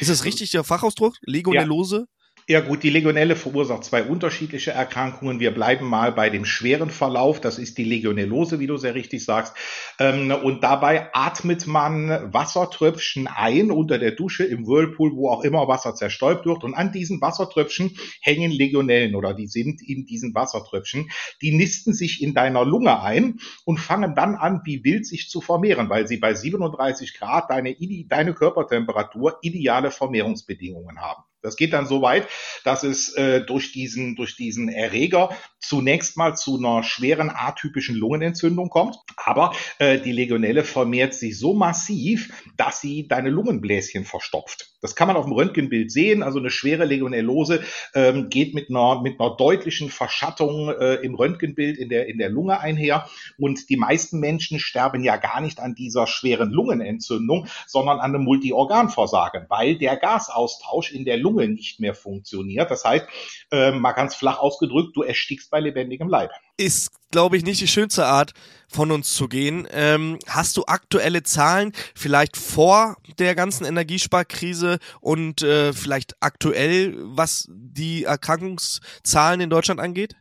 Ist 0.00 0.10
das 0.10 0.24
richtig 0.24 0.50
der 0.50 0.64
Fachausdruck? 0.64 1.16
Legionellose? 1.22 1.96
Ja. 1.96 2.17
Ja 2.50 2.60
gut, 2.60 2.82
die 2.82 2.88
Legionelle 2.88 3.36
verursacht 3.36 3.84
zwei 3.84 4.02
unterschiedliche 4.04 4.70
Erkrankungen. 4.70 5.38
Wir 5.38 5.52
bleiben 5.52 5.84
mal 5.84 6.12
bei 6.12 6.30
dem 6.30 6.46
schweren 6.46 6.88
Verlauf. 6.88 7.42
Das 7.42 7.58
ist 7.58 7.76
die 7.76 7.84
Legionellose, 7.84 8.58
wie 8.58 8.66
du 8.66 8.78
sehr 8.78 8.94
richtig 8.94 9.22
sagst. 9.22 9.52
Ähm, 9.98 10.30
und 10.30 10.64
dabei 10.64 11.12
atmet 11.12 11.66
man 11.66 12.32
Wassertröpfchen 12.32 13.26
ein 13.26 13.70
unter 13.70 13.98
der 13.98 14.12
Dusche, 14.12 14.44
im 14.44 14.66
Whirlpool, 14.66 15.14
wo 15.14 15.28
auch 15.28 15.44
immer 15.44 15.68
Wasser 15.68 15.94
zerstäubt 15.94 16.46
wird. 16.46 16.64
Und 16.64 16.72
an 16.72 16.90
diesen 16.90 17.20
Wassertröpfchen 17.20 17.98
hängen 18.22 18.50
Legionellen 18.50 19.14
oder 19.14 19.34
die 19.34 19.46
sind 19.46 19.82
in 19.82 20.06
diesen 20.06 20.34
Wassertröpfchen. 20.34 21.10
Die 21.42 21.54
nisten 21.54 21.92
sich 21.92 22.22
in 22.22 22.32
deiner 22.32 22.64
Lunge 22.64 23.02
ein 23.02 23.40
und 23.66 23.78
fangen 23.78 24.14
dann 24.14 24.36
an, 24.36 24.62
wie 24.64 24.84
wild 24.84 25.04
sich 25.04 25.28
zu 25.28 25.42
vermehren, 25.42 25.90
weil 25.90 26.08
sie 26.08 26.16
bei 26.16 26.32
37 26.32 27.12
Grad 27.12 27.50
deine, 27.50 27.76
deine 28.08 28.32
Körpertemperatur 28.32 29.36
ideale 29.42 29.90
Vermehrungsbedingungen 29.90 31.02
haben. 31.02 31.27
Das 31.42 31.56
geht 31.56 31.72
dann 31.72 31.86
so 31.86 32.02
weit, 32.02 32.28
dass 32.64 32.82
es 32.82 33.14
äh, 33.14 33.40
durch, 33.40 33.72
diesen, 33.72 34.16
durch 34.16 34.36
diesen 34.36 34.68
Erreger 34.68 35.30
zunächst 35.60 36.16
mal 36.16 36.36
zu 36.36 36.58
einer 36.58 36.82
schweren 36.82 37.30
atypischen 37.30 37.96
Lungenentzündung 37.96 38.68
kommt. 38.70 38.96
Aber 39.16 39.54
äh, 39.78 40.00
die 40.00 40.12
Legionelle 40.12 40.64
vermehrt 40.64 41.14
sich 41.14 41.38
so 41.38 41.54
massiv, 41.54 42.32
dass 42.56 42.80
sie 42.80 43.06
deine 43.08 43.30
Lungenbläschen 43.30 44.04
verstopft. 44.04 44.77
Das 44.80 44.94
kann 44.94 45.08
man 45.08 45.16
auf 45.16 45.24
dem 45.24 45.32
Röntgenbild 45.32 45.90
sehen. 45.90 46.22
Also 46.22 46.38
eine 46.38 46.50
schwere 46.50 46.84
Legionellose 46.84 47.62
ähm, 47.94 48.28
geht 48.28 48.54
mit 48.54 48.70
einer, 48.70 49.00
mit 49.00 49.20
einer 49.20 49.36
deutlichen 49.36 49.90
Verschattung 49.90 50.68
äh, 50.68 50.94
im 50.96 51.14
Röntgenbild 51.14 51.78
in 51.78 51.88
der, 51.88 52.08
in 52.08 52.18
der 52.18 52.30
Lunge 52.30 52.60
einher. 52.60 53.08
Und 53.38 53.68
die 53.70 53.76
meisten 53.76 54.20
Menschen 54.20 54.60
sterben 54.60 55.02
ja 55.02 55.16
gar 55.16 55.40
nicht 55.40 55.60
an 55.60 55.74
dieser 55.74 56.06
schweren 56.06 56.50
Lungenentzündung, 56.50 57.48
sondern 57.66 57.98
an 57.98 58.14
einem 58.14 58.24
Multiorganversagen, 58.24 59.46
weil 59.48 59.76
der 59.76 59.96
Gasaustausch 59.96 60.92
in 60.92 61.04
der 61.04 61.16
Lunge 61.16 61.48
nicht 61.48 61.80
mehr 61.80 61.94
funktioniert. 61.94 62.70
Das 62.70 62.84
heißt, 62.84 63.06
äh, 63.50 63.72
mal 63.72 63.92
ganz 63.92 64.14
flach 64.14 64.38
ausgedrückt, 64.38 64.96
du 64.96 65.02
erstickst 65.02 65.50
bei 65.50 65.60
lebendigem 65.60 66.08
Leib 66.08 66.30
ist, 66.58 66.90
glaube 67.10 67.38
ich, 67.38 67.44
nicht 67.44 67.60
die 67.60 67.68
schönste 67.68 68.04
Art 68.04 68.34
von 68.68 68.90
uns 68.90 69.14
zu 69.14 69.28
gehen. 69.28 69.66
Ähm, 69.70 70.18
hast 70.26 70.56
du 70.58 70.64
aktuelle 70.66 71.22
Zahlen, 71.22 71.72
vielleicht 71.94 72.36
vor 72.36 72.96
der 73.18 73.34
ganzen 73.34 73.64
Energiesparkrise 73.64 74.78
und 75.00 75.42
äh, 75.42 75.72
vielleicht 75.72 76.16
aktuell, 76.20 76.94
was 76.98 77.46
die 77.48 78.04
Erkrankungszahlen 78.04 79.40
in 79.40 79.50
Deutschland 79.50 79.80
angeht? 79.80 80.16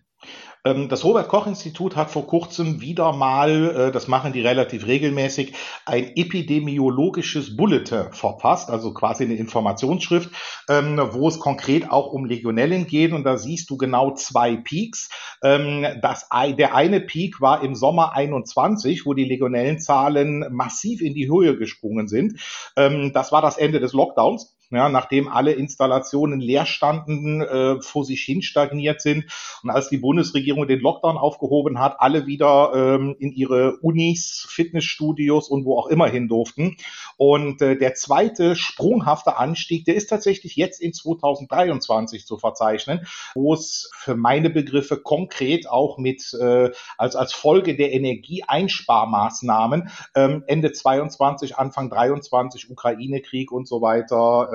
Ähm, 0.68 0.90
das 0.90 1.06
Robert-Koch-Institut 1.06 1.96
hat 1.96 2.12
vor 2.12 2.28
kurzem 2.28 2.82
wieder 2.82 3.14
mal, 3.14 3.76
äh, 3.76 3.92
das 3.92 4.08
machen 4.08 4.34
die 4.34 4.42
relativ 4.42 4.86
regelmäßig, 4.86 5.54
ein 5.86 6.16
epidemiologisches 6.16 7.56
Bulletin 7.56 8.12
verpasst, 8.12 8.70
also 8.70 8.94
quasi 8.94 9.24
eine 9.24 9.36
Informationsschrift, 9.36 10.30
ähm, 10.70 11.00
wo 11.12 11.30
es 11.30 11.40
konkret 11.40 11.90
auch 11.90 12.12
um 12.12 12.26
Legionellen 12.26 12.88
geht. 12.88 13.14
Und 13.14 13.24
da 13.24 13.38
siehst 13.38 13.70
du 13.70 13.78
genau 13.78 14.14
zwei 14.14 14.58
Peaks. 14.58 15.10
Ähm, 15.42 15.86
das, 16.02 16.28
der 16.58 16.76
eine 16.76 17.00
Peak 17.00 17.40
war 17.40 17.64
im 17.64 17.76
Sommer 17.76 18.14
21, 18.14 19.06
wo 19.06 19.14
die 19.14 19.26
Legionellenzahlen 19.26 20.48
massiv 20.52 21.02
in 21.02 21.14
die 21.14 21.30
Höhe 21.30 21.58
gesprungen 21.58 22.08
sind. 22.08 22.40
Das 22.76 23.32
war 23.32 23.42
das 23.42 23.58
Ende 23.58 23.80
des 23.80 23.94
Lockdowns 23.94 24.57
ja, 24.70 24.90
nachdem 24.90 25.28
alle 25.28 25.54
Installationen 25.54 26.40
leer 26.40 26.66
standen, 26.66 27.42
äh, 27.42 27.82
vor 27.82 28.04
sich 28.04 28.22
hin 28.24 28.42
stagniert 28.42 29.02
sind. 29.02 29.26
Und 29.64 29.70
als 29.70 29.90
die 29.90 29.98
Bundesregierung 29.98 30.68
den 30.68 30.80
Lockdown 30.80 31.18
aufgehoben 31.18 31.80
hat, 31.80 31.96
alle 32.00 32.28
wieder 32.28 32.74
ähm, 32.76 33.16
in 33.20 33.32
ihre 33.32 33.78
Unis, 33.78 34.46
Fitnessstudios 34.50 35.48
und 35.50 35.66
wo 35.66 35.78
auch 35.78 35.88
immer 35.88 36.08
hin 36.08 36.28
durften. 36.28 36.76
Und 37.16 37.62
äh, 37.62 37.78
der 37.78 37.94
zweite 37.96 38.56
sprunghafte 38.56 39.38
Anstieg, 39.38 39.86
der 39.86 39.96
ist 39.96 40.08
tatsächlich 40.08 40.56
jetzt 40.56 40.82
in 40.82 40.94
2023 40.94 42.26
zu 42.26 42.38
verzeichnen, 42.38 43.08
wo 43.36 43.54
es 43.54 43.90
für 43.96 44.16
meine 44.16 44.50
Begriffe 44.50 44.98
konkret 44.98 45.70
auch 45.70 45.98
mit 45.98 46.34
äh, 46.40 46.72
als, 46.98 47.16
als 47.16 47.34
Folge 47.34 47.78
der 47.78 47.94
Energieeinsparmaßnahmen 47.94 49.90
ähm, 50.16 50.44
Ende 50.48 50.72
22, 50.74 51.58
Anfang 51.58 51.90
23, 51.90 52.70
Ukraine-Krieg 52.70 53.52
und 53.52 53.68
so 53.68 53.82
weiter, 53.82 54.52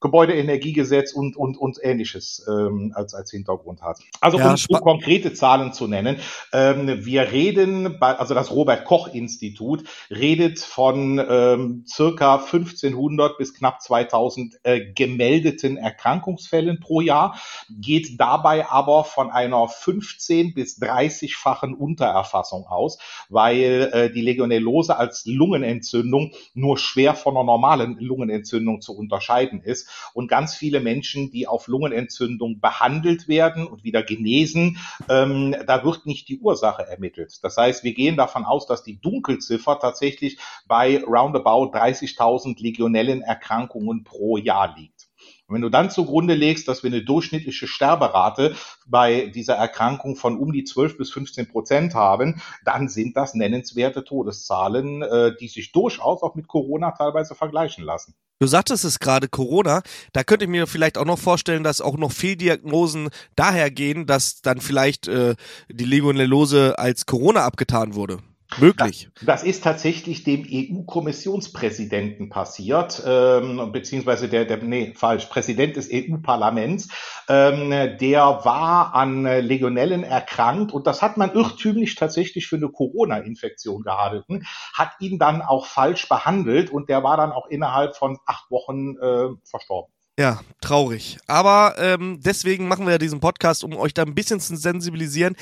Gebäudeenergiegesetz 0.00 1.12
und, 1.12 1.36
und, 1.36 1.56
und 1.56 1.78
ähnliches 1.82 2.46
ähm, 2.48 2.92
als, 2.94 3.14
als 3.14 3.32
Hintergrund 3.32 3.82
hat. 3.82 3.98
Also 4.20 4.38
ja, 4.38 4.54
um 4.68 4.80
konkrete 4.80 5.32
Zahlen 5.32 5.72
zu 5.72 5.88
nennen, 5.88 6.18
ähm, 6.52 7.04
wir 7.04 7.32
reden, 7.32 7.98
bei, 7.98 8.16
also 8.16 8.32
das 8.32 8.52
Robert 8.52 8.84
Koch 8.84 9.08
Institut 9.12 9.82
redet 10.08 10.60
von 10.60 11.20
ähm, 11.28 11.84
circa 11.88 12.36
1500 12.36 13.38
bis 13.38 13.54
knapp 13.54 13.82
2000 13.82 14.60
äh, 14.62 14.92
gemeldeten 14.92 15.76
Erkrankungsfällen 15.76 16.78
pro 16.78 17.00
Jahr, 17.00 17.40
geht 17.68 18.20
dabei 18.20 18.68
aber 18.68 19.02
von 19.02 19.30
einer 19.30 19.66
15 19.66 20.54
bis 20.54 20.80
30-fachen 20.80 21.74
Untererfassung 21.74 22.66
aus, 22.66 22.98
weil 23.28 23.90
äh, 23.92 24.12
die 24.12 24.22
Legionellose 24.22 24.96
als 24.96 25.26
Lungenentzündung 25.26 26.32
nur 26.54 26.78
schwer 26.78 27.14
von 27.16 27.36
einer 27.36 27.44
normalen 27.44 27.98
Lungenentzündung 27.98 28.80
zu 28.80 28.96
unterscheiden 28.96 29.60
ist 29.60 29.87
und 30.14 30.28
ganz 30.28 30.54
viele 30.54 30.80
Menschen, 30.80 31.30
die 31.30 31.46
auf 31.46 31.66
Lungenentzündung 31.68 32.60
behandelt 32.60 33.28
werden 33.28 33.66
und 33.66 33.84
wieder 33.84 34.02
genesen, 34.02 34.78
ähm, 35.08 35.54
da 35.66 35.84
wird 35.84 36.06
nicht 36.06 36.28
die 36.28 36.38
Ursache 36.38 36.86
ermittelt. 36.86 37.38
Das 37.42 37.56
heißt, 37.56 37.84
wir 37.84 37.94
gehen 37.94 38.16
davon 38.16 38.44
aus, 38.44 38.66
dass 38.66 38.82
die 38.82 39.00
Dunkelziffer 39.00 39.78
tatsächlich 39.78 40.38
bei 40.66 41.02
roundabout 41.04 41.72
30.000 41.72 42.60
Legionellenerkrankungen 42.62 44.04
pro 44.04 44.36
Jahr 44.36 44.74
liegt. 44.76 45.08
Und 45.48 45.54
wenn 45.54 45.62
du 45.62 45.70
dann 45.70 45.90
zugrunde 45.90 46.34
legst, 46.34 46.68
dass 46.68 46.82
wir 46.82 46.90
eine 46.90 47.02
durchschnittliche 47.02 47.66
Sterberate 47.66 48.54
bei 48.86 49.28
dieser 49.28 49.54
Erkrankung 49.54 50.14
von 50.14 50.38
um 50.38 50.52
die 50.52 50.64
12 50.64 50.98
bis 50.98 51.10
15 51.10 51.48
Prozent 51.48 51.94
haben, 51.94 52.42
dann 52.64 52.88
sind 52.88 53.16
das 53.16 53.32
nennenswerte 53.32 54.04
Todeszahlen, 54.04 55.02
äh, 55.02 55.34
die 55.40 55.48
sich 55.48 55.72
durchaus 55.72 56.22
auch 56.22 56.34
mit 56.34 56.48
Corona 56.48 56.90
teilweise 56.90 57.34
vergleichen 57.34 57.82
lassen. 57.82 58.14
Du 58.40 58.46
sagtest 58.46 58.84
es 58.84 59.00
gerade 59.00 59.28
Corona, 59.28 59.82
da 60.12 60.22
könnte 60.22 60.44
ich 60.44 60.50
mir 60.50 60.68
vielleicht 60.68 60.96
auch 60.96 61.04
noch 61.04 61.18
vorstellen, 61.18 61.64
dass 61.64 61.80
auch 61.80 61.96
noch 61.96 62.12
Fehldiagnosen 62.12 63.08
daher 63.34 63.68
gehen, 63.70 64.06
dass 64.06 64.42
dann 64.42 64.60
vielleicht 64.60 65.08
äh, 65.08 65.34
die 65.68 65.84
Legionellose 65.84 66.78
als 66.78 67.06
Corona 67.06 67.44
abgetan 67.44 67.96
wurde. 67.96 68.18
Möglich. 68.60 69.08
Das, 69.14 69.24
das 69.24 69.42
ist 69.42 69.64
tatsächlich 69.64 70.24
dem 70.24 70.46
EU-Kommissionspräsidenten 70.50 72.28
passiert, 72.28 73.02
ähm, 73.06 73.70
beziehungsweise 73.72 74.28
der, 74.28 74.44
der, 74.44 74.58
nee, 74.58 74.94
falsch, 74.96 75.26
Präsident 75.26 75.76
des 75.76 75.88
EU-Parlaments. 75.92 76.88
Ähm, 77.28 77.70
der 77.98 78.22
war 78.44 78.94
an 78.94 79.24
Legionellen 79.24 80.04
erkrankt 80.04 80.72
und 80.72 80.86
das 80.86 81.02
hat 81.02 81.16
man 81.16 81.34
irrtümlich 81.34 81.94
tatsächlich 81.94 82.46
für 82.46 82.56
eine 82.56 82.68
Corona-Infektion 82.68 83.82
gehalten, 83.82 84.46
hat 84.74 84.92
ihn 85.00 85.18
dann 85.18 85.42
auch 85.42 85.66
falsch 85.66 86.08
behandelt 86.08 86.70
und 86.70 86.88
der 86.88 87.02
war 87.02 87.16
dann 87.16 87.32
auch 87.32 87.46
innerhalb 87.46 87.96
von 87.96 88.18
acht 88.26 88.50
Wochen 88.50 88.96
äh, 88.96 89.28
verstorben. 89.44 89.92
Ja, 90.18 90.40
traurig. 90.60 91.18
Aber 91.28 91.76
ähm, 91.78 92.18
deswegen 92.20 92.66
machen 92.66 92.86
wir 92.86 92.92
ja 92.92 92.98
diesen 92.98 93.20
Podcast, 93.20 93.62
um 93.62 93.76
euch 93.76 93.94
da 93.94 94.02
ein 94.02 94.16
bisschen 94.16 94.40
zu 94.40 94.56
sensibilisieren 94.56 95.36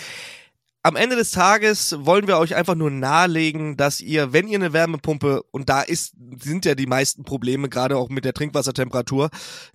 am 0.87 0.95
Ende 0.95 1.17
des 1.17 1.33
Tages 1.33 1.97
wollen 1.99 2.29
wir 2.29 2.39
euch 2.39 2.55
einfach 2.55 2.77
nur 2.77 2.93
nahelegen, 2.93 3.77
dass 3.77 4.01
ihr, 4.01 4.33
wenn 4.33 4.47
ihr 4.47 4.57
eine 4.57 4.73
Wärmepumpe, 4.73 5.43
und 5.51 5.69
da 5.69 5.83
ist, 5.83 6.15
sind 6.41 6.65
ja 6.65 6.77
die 6.77 6.87
meisten 6.87 7.25
Probleme, 7.25 7.69
gerade 7.69 7.97
auch 7.97 8.09
mit 8.09 8.25
der 8.25 8.35
Trinkwassertemperatur, 8.35 9.31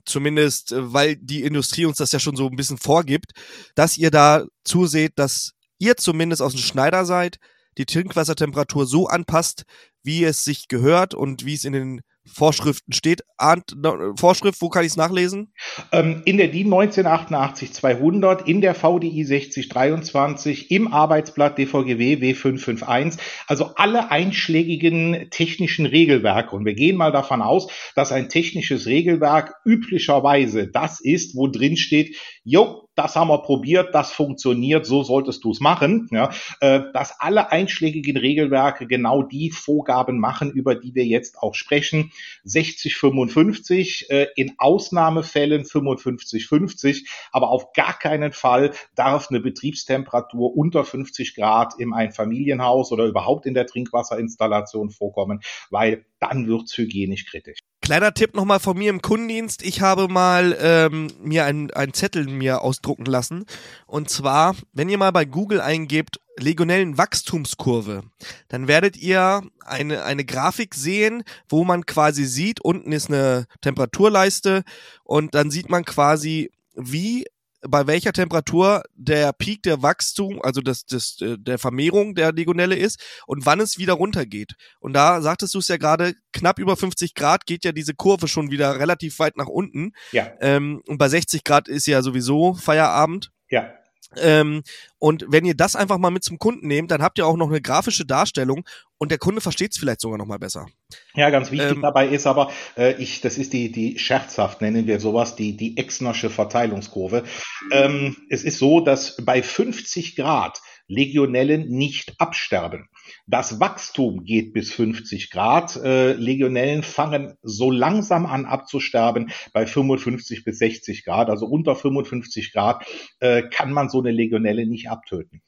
zumindest 0.06 0.72
äh, 0.72 0.94
weil 0.94 1.18
die 1.18 1.44
Industrie 1.44 1.84
uns 1.84 1.98
das 1.98 2.14
ja 2.14 2.20
schon 2.20 2.38
so 2.38 2.48
ein 2.48 2.56
bisschen 2.56 2.78
vorgibt, 2.78 3.34
dass 3.76 3.98
ihr 3.98 4.10
da 4.10 4.46
zuseht, 4.64 5.12
dass 5.18 5.52
ihr 5.80 5.98
zumindest 5.98 6.42
aus 6.42 6.54
dem 6.54 6.62
Schneider 6.62 7.04
seid, 7.04 7.40
die 7.78 7.86
Trinkwassertemperatur 7.86 8.86
so 8.86 9.08
anpasst, 9.08 9.64
wie 10.04 10.24
es 10.24 10.46
sich 10.46 10.70
gehört 10.70 11.14
und 11.14 11.46
wie 11.46 11.56
es 11.56 11.66
in 11.66 11.74
den 11.74 12.02
Vorschriften 12.34 12.94
steht. 12.94 13.24
Ahnt, 13.38 13.76
Vorschrift, 14.18 14.62
wo 14.62 14.70
kann 14.70 14.84
ich 14.84 14.92
es 14.92 14.98
nachlesen? 14.98 15.54
Ähm, 15.92 16.22
in 16.26 16.38
der 16.38 16.48
DIN 16.48 16.70
1988-200, 16.70 18.46
in 18.46 18.62
der 18.62 18.76
VDI 18.76 19.24
6023, 19.24 20.72
im 20.72 20.94
Arbeitsblatt 20.94 21.58
DVGW 21.58 22.16
W551, 22.16 23.18
also 23.48 23.76
alle 23.76 24.12
einschlägigen 24.12 25.30
technischen 25.32 25.86
Regelwerke. 25.86 26.56
Und 26.56 26.66
wir 26.66 26.76
gehen 26.76 26.98
mal 26.98 27.12
davon 27.12 27.42
aus, 27.42 27.72
dass 27.96 28.12
ein 28.12 28.30
technisches 28.30 28.86
Regelwerk 28.86 29.56
üblicherweise 29.66 30.68
das 30.68 31.00
ist, 31.02 31.36
wo 31.36 31.48
drin 31.48 31.78
steht, 31.78 32.16
jo, 32.44 32.88
das 33.02 33.16
haben 33.16 33.30
wir 33.30 33.40
probiert, 33.40 33.96
das 33.96 34.12
funktioniert, 34.12 34.86
so 34.86 35.04
solltest 35.04 35.44
du 35.44 35.52
es 35.52 35.60
machen. 35.60 36.08
Ja, 36.12 36.30
äh, 36.60 36.82
dass 36.94 37.20
alle 37.20 37.52
einschlägigen 37.52 38.16
Regelwerke 38.18 38.86
genau 38.86 39.24
die 39.24 39.50
Vorgaben 39.50 40.20
machen, 40.20 40.52
über 40.52 40.76
die 40.76 40.94
wir 40.94 41.06
jetzt 41.06 41.40
auch 41.40 41.56
sprechen. 41.56 42.12
60, 42.44 42.96
55, 42.96 44.10
äh, 44.10 44.28
in 44.36 44.54
Ausnahmefällen 44.58 45.66
55, 45.66 46.46
50, 46.48 47.10
aber 47.32 47.50
auf 47.50 47.74
gar 47.74 47.98
keinen 47.98 48.34
Fall 48.34 48.72
darf 48.96 49.30
eine 49.30 49.40
Betriebstemperatur 49.40 50.56
unter 50.56 50.84
50 50.84 51.36
Grad 51.36 51.74
im 51.80 51.94
Einfamilienhaus 51.94 52.92
oder 52.92 53.06
überhaupt 53.06 53.46
in 53.48 53.56
der 53.56 53.66
Trinkwasserinstallation 53.66 54.92
vorkommen, 54.92 55.42
weil 55.72 56.06
dann 56.20 56.48
wird's 56.48 56.78
hygienisch 56.78 57.26
kritisch. 57.26 57.60
Kleiner 57.92 58.14
Tipp 58.14 58.36
nochmal 58.36 58.62
von 58.62 58.78
mir 58.78 58.90
im 58.90 59.02
Kundendienst. 59.02 59.64
Ich 59.64 59.82
habe 59.82 60.08
mal 60.08 60.58
ähm, 60.62 61.08
mir 61.22 61.44
einen 61.44 61.94
Zettel 61.94 62.24
mir 62.24 62.62
ausdrucken 62.62 63.04
lassen. 63.04 63.46
Und 63.86 64.10
zwar, 64.10 64.56
wenn 64.72 64.88
ihr 64.88 64.98
mal 64.98 65.12
bei 65.12 65.26
Google 65.26 65.60
eingebt, 65.60 66.22
Legionellen 66.38 66.98
Wachstumskurve, 66.98 68.04
dann 68.48 68.70
werdet 68.70 68.96
ihr 68.96 69.42
eine, 69.66 70.06
eine 70.06 70.24
Grafik 70.24 70.74
sehen, 70.74 71.24
wo 71.50 71.66
man 71.66 71.86
quasi 71.86 72.24
sieht, 72.24 72.62
unten 72.62 72.94
ist 72.94 73.10
eine 73.10 73.46
Temperaturleiste 73.60 74.64
und 75.04 75.36
dann 75.36 75.52
sieht 75.52 75.70
man 75.70 75.84
quasi, 75.84 76.50
wie 76.76 77.26
bei 77.68 77.88
welcher 77.88 78.14
Temperatur 78.14 78.84
der 78.96 79.34
Peak 79.34 79.64
der 79.64 79.82
Wachstum, 79.82 80.42
also 80.42 80.62
des, 80.62 80.86
des, 80.86 81.20
äh, 81.22 81.38
der 81.38 81.60
Vermehrung 81.60 82.16
der 82.16 82.32
Legionelle 82.32 82.76
ist 82.76 83.00
und 83.28 83.46
wann 83.46 83.60
es 83.60 83.78
wieder 83.78 83.94
runtergeht. 83.94 84.54
Und 84.80 84.94
da 84.94 85.22
sagtest 85.22 85.54
du 85.54 85.60
es 85.60 85.68
ja 85.68 85.78
gerade, 85.78 86.14
knapp 86.34 86.60
über 86.60 86.76
50 86.76 87.14
Grad 87.14 87.46
geht 87.46 87.64
ja 87.64 87.72
diese 87.72 87.94
Kurve 87.94 88.28
schon 88.28 88.52
wieder 88.52 88.80
relativ 88.80 89.20
weit 89.20 89.38
nach 89.38 89.48
unten. 89.48 89.92
Ja. 90.12 90.32
Ähm, 90.42 90.82
und 90.88 90.98
bei 90.98 91.10
60 91.10 91.44
Grad 91.44 91.68
ist 91.68 91.88
ja 91.88 92.02
sowieso 92.02 92.54
Feierabend. 92.54 93.32
Ja. 93.50 93.74
Ähm, 94.18 94.64
und 95.00 95.26
wenn 95.30 95.46
ihr 95.46 95.56
das 95.56 95.76
einfach 95.76 95.98
mal 95.98 96.12
mit 96.12 96.24
zum 96.24 96.38
Kunden 96.38 96.68
nehmt, 96.68 96.92
dann 96.92 97.02
habt 97.02 97.18
ihr 97.18 97.26
auch 97.26 97.38
noch 97.38 97.50
eine 97.50 97.62
grafische 97.62 98.06
Darstellung 98.06 98.66
und 98.98 99.10
der 99.10 99.18
Kunde 99.18 99.42
versteht 99.42 99.72
es 99.72 99.80
vielleicht 99.80 100.02
sogar 100.02 100.18
noch 100.18 100.26
mal 100.26 100.38
besser. 100.38 100.68
Ja, 101.16 101.30
ganz 101.30 101.52
wichtig 101.52 101.72
ähm, 101.72 101.82
dabei 101.82 102.08
ist 102.08 102.28
aber, 102.28 102.52
äh, 102.78 102.94
ich, 103.02 103.22
das 103.22 103.38
ist 103.38 103.54
die, 103.54 103.72
die 103.72 103.98
scherzhaft 103.98 104.62
nennen 104.62 104.86
wir 104.88 105.00
sowas, 105.00 105.36
die, 105.36 105.56
die 105.58 105.78
Exnersche 105.78 106.30
Verteilungskurve. 106.30 107.24
Ähm, 107.72 108.18
es 108.30 108.44
ist 108.44 108.60
so, 108.60 108.82
dass 108.82 109.16
bei 109.24 109.42
50 109.42 110.16
Grad 110.16 110.62
Legionellen 110.88 111.70
nicht 111.70 112.16
absterben. 112.20 112.90
Das 113.28 113.60
Wachstum 113.60 114.24
geht 114.24 114.54
bis 114.54 114.72
50 114.74 115.30
Grad. 115.30 115.76
Äh, 115.78 116.14
Legionellen 116.14 116.84
fangen 116.84 117.36
so 117.42 117.72
langsam 117.72 118.26
an 118.26 118.46
abzusterben 118.46 119.32
bei 119.54 119.66
55 119.66 120.44
bis 120.44 120.60
60 120.60 121.06
Grad. 121.06 121.30
Also 121.30 121.46
unter 121.46 121.76
55 121.76 122.54
Grad 122.54 122.86
äh, 123.20 123.44
kann 123.44 123.72
man 123.72 123.90
so 123.90 124.00
eine 124.00 124.12
Legionelle 124.12 124.66
nicht 124.66 124.90
abtöten. 124.90 125.42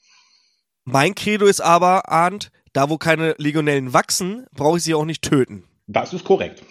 Mein 0.86 1.16
Credo 1.16 1.46
ist 1.46 1.62
aber, 1.62 2.10
Arndt, 2.10 2.52
da 2.74 2.90
wo 2.90 2.98
keine 2.98 3.36
Legionellen 3.38 3.94
wachsen, 3.94 4.46
brauche 4.54 4.78
ich 4.78 4.84
sie 4.84 4.94
auch 4.94 5.06
nicht 5.06 5.22
töten. 5.22 5.64
Das 5.88 6.14
ist 6.14 6.26
korrekt. 6.26 6.64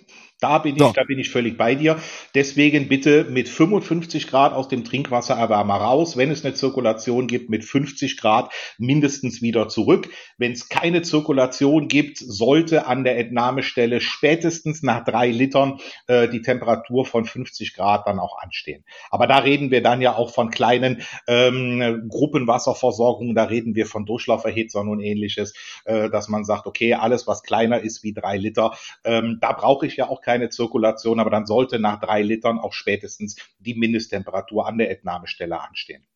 Da 0.42 0.58
bin 0.58 0.74
ich, 0.74 0.82
so. 0.82 0.92
da 0.92 1.04
bin 1.04 1.20
ich 1.20 1.30
völlig 1.30 1.56
bei 1.56 1.76
dir. 1.76 2.00
Deswegen 2.34 2.88
bitte 2.88 3.22
mit 3.30 3.48
55 3.48 4.26
Grad 4.26 4.52
aus 4.52 4.66
dem 4.66 4.82
Trinkwassererwärmer 4.82 5.76
raus. 5.76 6.16
Wenn 6.16 6.32
es 6.32 6.44
eine 6.44 6.52
Zirkulation 6.52 7.28
gibt, 7.28 7.48
mit 7.48 7.64
50 7.64 8.16
Grad 8.16 8.52
mindestens 8.76 9.40
wieder 9.40 9.68
zurück. 9.68 10.08
Wenn 10.38 10.50
es 10.50 10.68
keine 10.68 11.02
Zirkulation 11.02 11.86
gibt, 11.86 12.18
sollte 12.18 12.88
an 12.88 13.04
der 13.04 13.18
Entnahmestelle 13.18 14.00
spätestens 14.00 14.82
nach 14.82 15.04
drei 15.04 15.28
Litern 15.28 15.78
äh, 16.08 16.28
die 16.28 16.42
Temperatur 16.42 17.06
von 17.06 17.24
50 17.24 17.74
Grad 17.74 18.08
dann 18.08 18.18
auch 18.18 18.36
anstehen. 18.42 18.84
Aber 19.10 19.28
da 19.28 19.38
reden 19.38 19.70
wir 19.70 19.80
dann 19.80 20.00
ja 20.00 20.16
auch 20.16 20.34
von 20.34 20.50
kleinen 20.50 21.02
ähm, 21.28 22.08
Gruppenwasserversorgungen. 22.08 23.36
Da 23.36 23.44
reden 23.44 23.76
wir 23.76 23.86
von 23.86 24.06
Durchlauferhitzern 24.06 24.88
und 24.88 24.98
ähnliches, 24.98 25.54
äh, 25.84 26.10
dass 26.10 26.28
man 26.28 26.44
sagt, 26.44 26.66
okay, 26.66 26.94
alles 26.94 27.28
was 27.28 27.44
kleiner 27.44 27.78
ist 27.78 28.02
wie 28.02 28.12
drei 28.12 28.36
Liter, 28.38 28.76
ähm, 29.04 29.38
da 29.40 29.52
brauche 29.52 29.86
ich 29.86 29.94
ja 29.94 30.08
auch 30.08 30.20
keine 30.20 30.31
keine 30.32 30.48
Zirkulation, 30.48 31.20
aber 31.20 31.30
dann 31.30 31.46
sollte 31.46 31.78
nach 31.78 32.00
drei 32.00 32.22
Litern 32.22 32.58
auch 32.58 32.72
spätestens 32.72 33.36
die 33.58 33.74
Mindesttemperatur 33.74 34.66
an 34.66 34.78
der 34.78 34.90
Entnahmestelle 34.90 35.60
anstehen. 35.60 36.06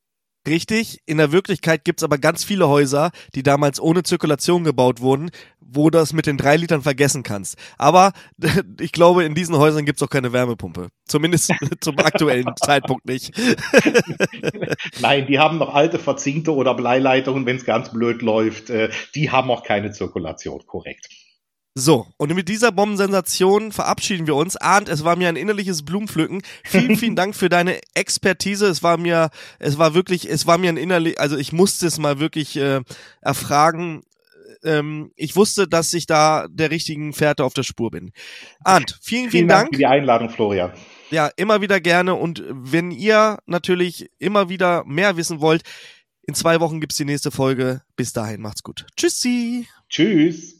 Richtig, 0.46 1.00
in 1.07 1.18
der 1.18 1.33
Wirklichkeit 1.33 1.85
gibt 1.85 2.00
es 2.00 2.05
aber 2.05 2.18
ganz 2.18 2.44
viele 2.44 2.68
Häuser, 2.68 3.11
die 3.35 3.42
damals 3.42 3.81
ohne 3.81 4.05
Zirkulation 4.05 4.62
gebaut 4.62 5.00
wurden, 5.00 5.31
wo 5.61 5.90
du 5.90 5.98
das 5.98 6.12
mit 6.12 6.26
den 6.26 6.37
drei 6.37 6.57
Litern 6.57 6.83
vergessen 6.83 7.24
kannst. 7.24 7.59
Aber 7.79 8.12
ich 8.81 8.92
glaube, 8.92 9.24
in 9.24 9.35
diesen 9.35 9.57
Häusern 9.57 9.85
gibt 9.85 10.00
es 10.00 10.07
auch 10.07 10.11
keine 10.11 10.33
Wärmepumpe. 10.33 10.88
Zumindest 11.05 11.52
zum 11.81 11.98
aktuellen 11.98 12.55
Zeitpunkt 12.64 13.07
nicht. 13.07 13.33
Nein, 15.00 15.26
die 15.26 15.40
haben 15.40 15.59
noch 15.59 15.74
alte 15.74 15.98
verzinkte 15.98 16.55
oder 16.55 16.74
Bleileitungen, 16.74 17.44
wenn 17.44 17.57
es 17.57 17.64
ganz 17.64 17.90
blöd 17.90 18.22
läuft. 18.22 18.70
Äh, 18.70 18.90
die 19.16 19.31
haben 19.31 19.50
auch 19.50 19.64
keine 19.64 19.90
Zirkulation, 19.90 20.64
korrekt. 20.64 21.09
So, 21.79 22.07
und 22.17 22.35
mit 22.35 22.49
dieser 22.49 22.73
Bombensensation 22.73 23.71
verabschieden 23.71 24.27
wir 24.27 24.35
uns. 24.35 24.57
Arndt, 24.57 24.89
es 24.89 25.05
war 25.05 25.15
mir 25.15 25.29
ein 25.29 25.37
innerliches 25.37 25.85
Blumenpflücken. 25.85 26.41
Vielen, 26.65 26.97
vielen 26.97 27.17
Dank 27.17 27.37
für 27.37 27.51
deine 27.51 27.79
Expertise. 27.93 28.67
Es 28.67 28.83
war 28.83 28.97
mir, 28.97 29.29
es 29.59 29.77
war 29.77 29.93
wirklich, 29.93 30.27
es 30.27 30.47
war 30.47 30.57
mir 30.57 30.71
ein 30.71 30.79
innerlich, 30.79 31.21
also 31.21 31.37
ich 31.37 31.53
musste 31.53 31.87
es 31.87 31.99
mal 31.99 32.19
wirklich 32.19 32.57
äh, 32.57 32.81
erfragen. 33.21 34.05
Ähm, 34.65 35.12
ich 35.17 35.37
wusste, 35.37 35.69
dass 35.69 35.93
ich 35.93 36.07
da 36.07 36.47
der 36.49 36.71
richtigen 36.71 37.12
Fährte 37.12 37.45
auf 37.45 37.53
der 37.53 37.62
Spur 37.62 37.91
bin. 37.91 38.11
Arndt, 38.65 38.99
vielen, 39.03 39.25
vielen, 39.25 39.31
vielen 39.31 39.49
Dank. 39.49 39.65
Dank 39.65 39.75
für 39.75 39.79
die 39.81 39.87
Einladung, 39.87 40.31
Florian. 40.31 40.73
Ja, 41.11 41.29
immer 41.37 41.61
wieder 41.61 41.79
gerne. 41.83 42.15
Und 42.15 42.43
wenn 42.49 42.91
ihr 42.91 43.37
natürlich 43.45 44.09
immer 44.19 44.49
wieder 44.49 44.83
mehr 44.87 45.19
wissen 45.19 45.43
wollt, 45.43 45.61
in 46.23 46.33
zwei 46.33 46.59
Wochen 46.61 46.81
gibt's 46.81 46.97
die 46.97 47.05
nächste 47.05 47.31
Folge. 47.31 47.83
Bis 47.97 48.15
dahin, 48.15 48.41
macht's 48.41 48.62
gut. 48.62 48.87
Tschüssi. 48.97 49.69
Tschüss. 49.91 50.56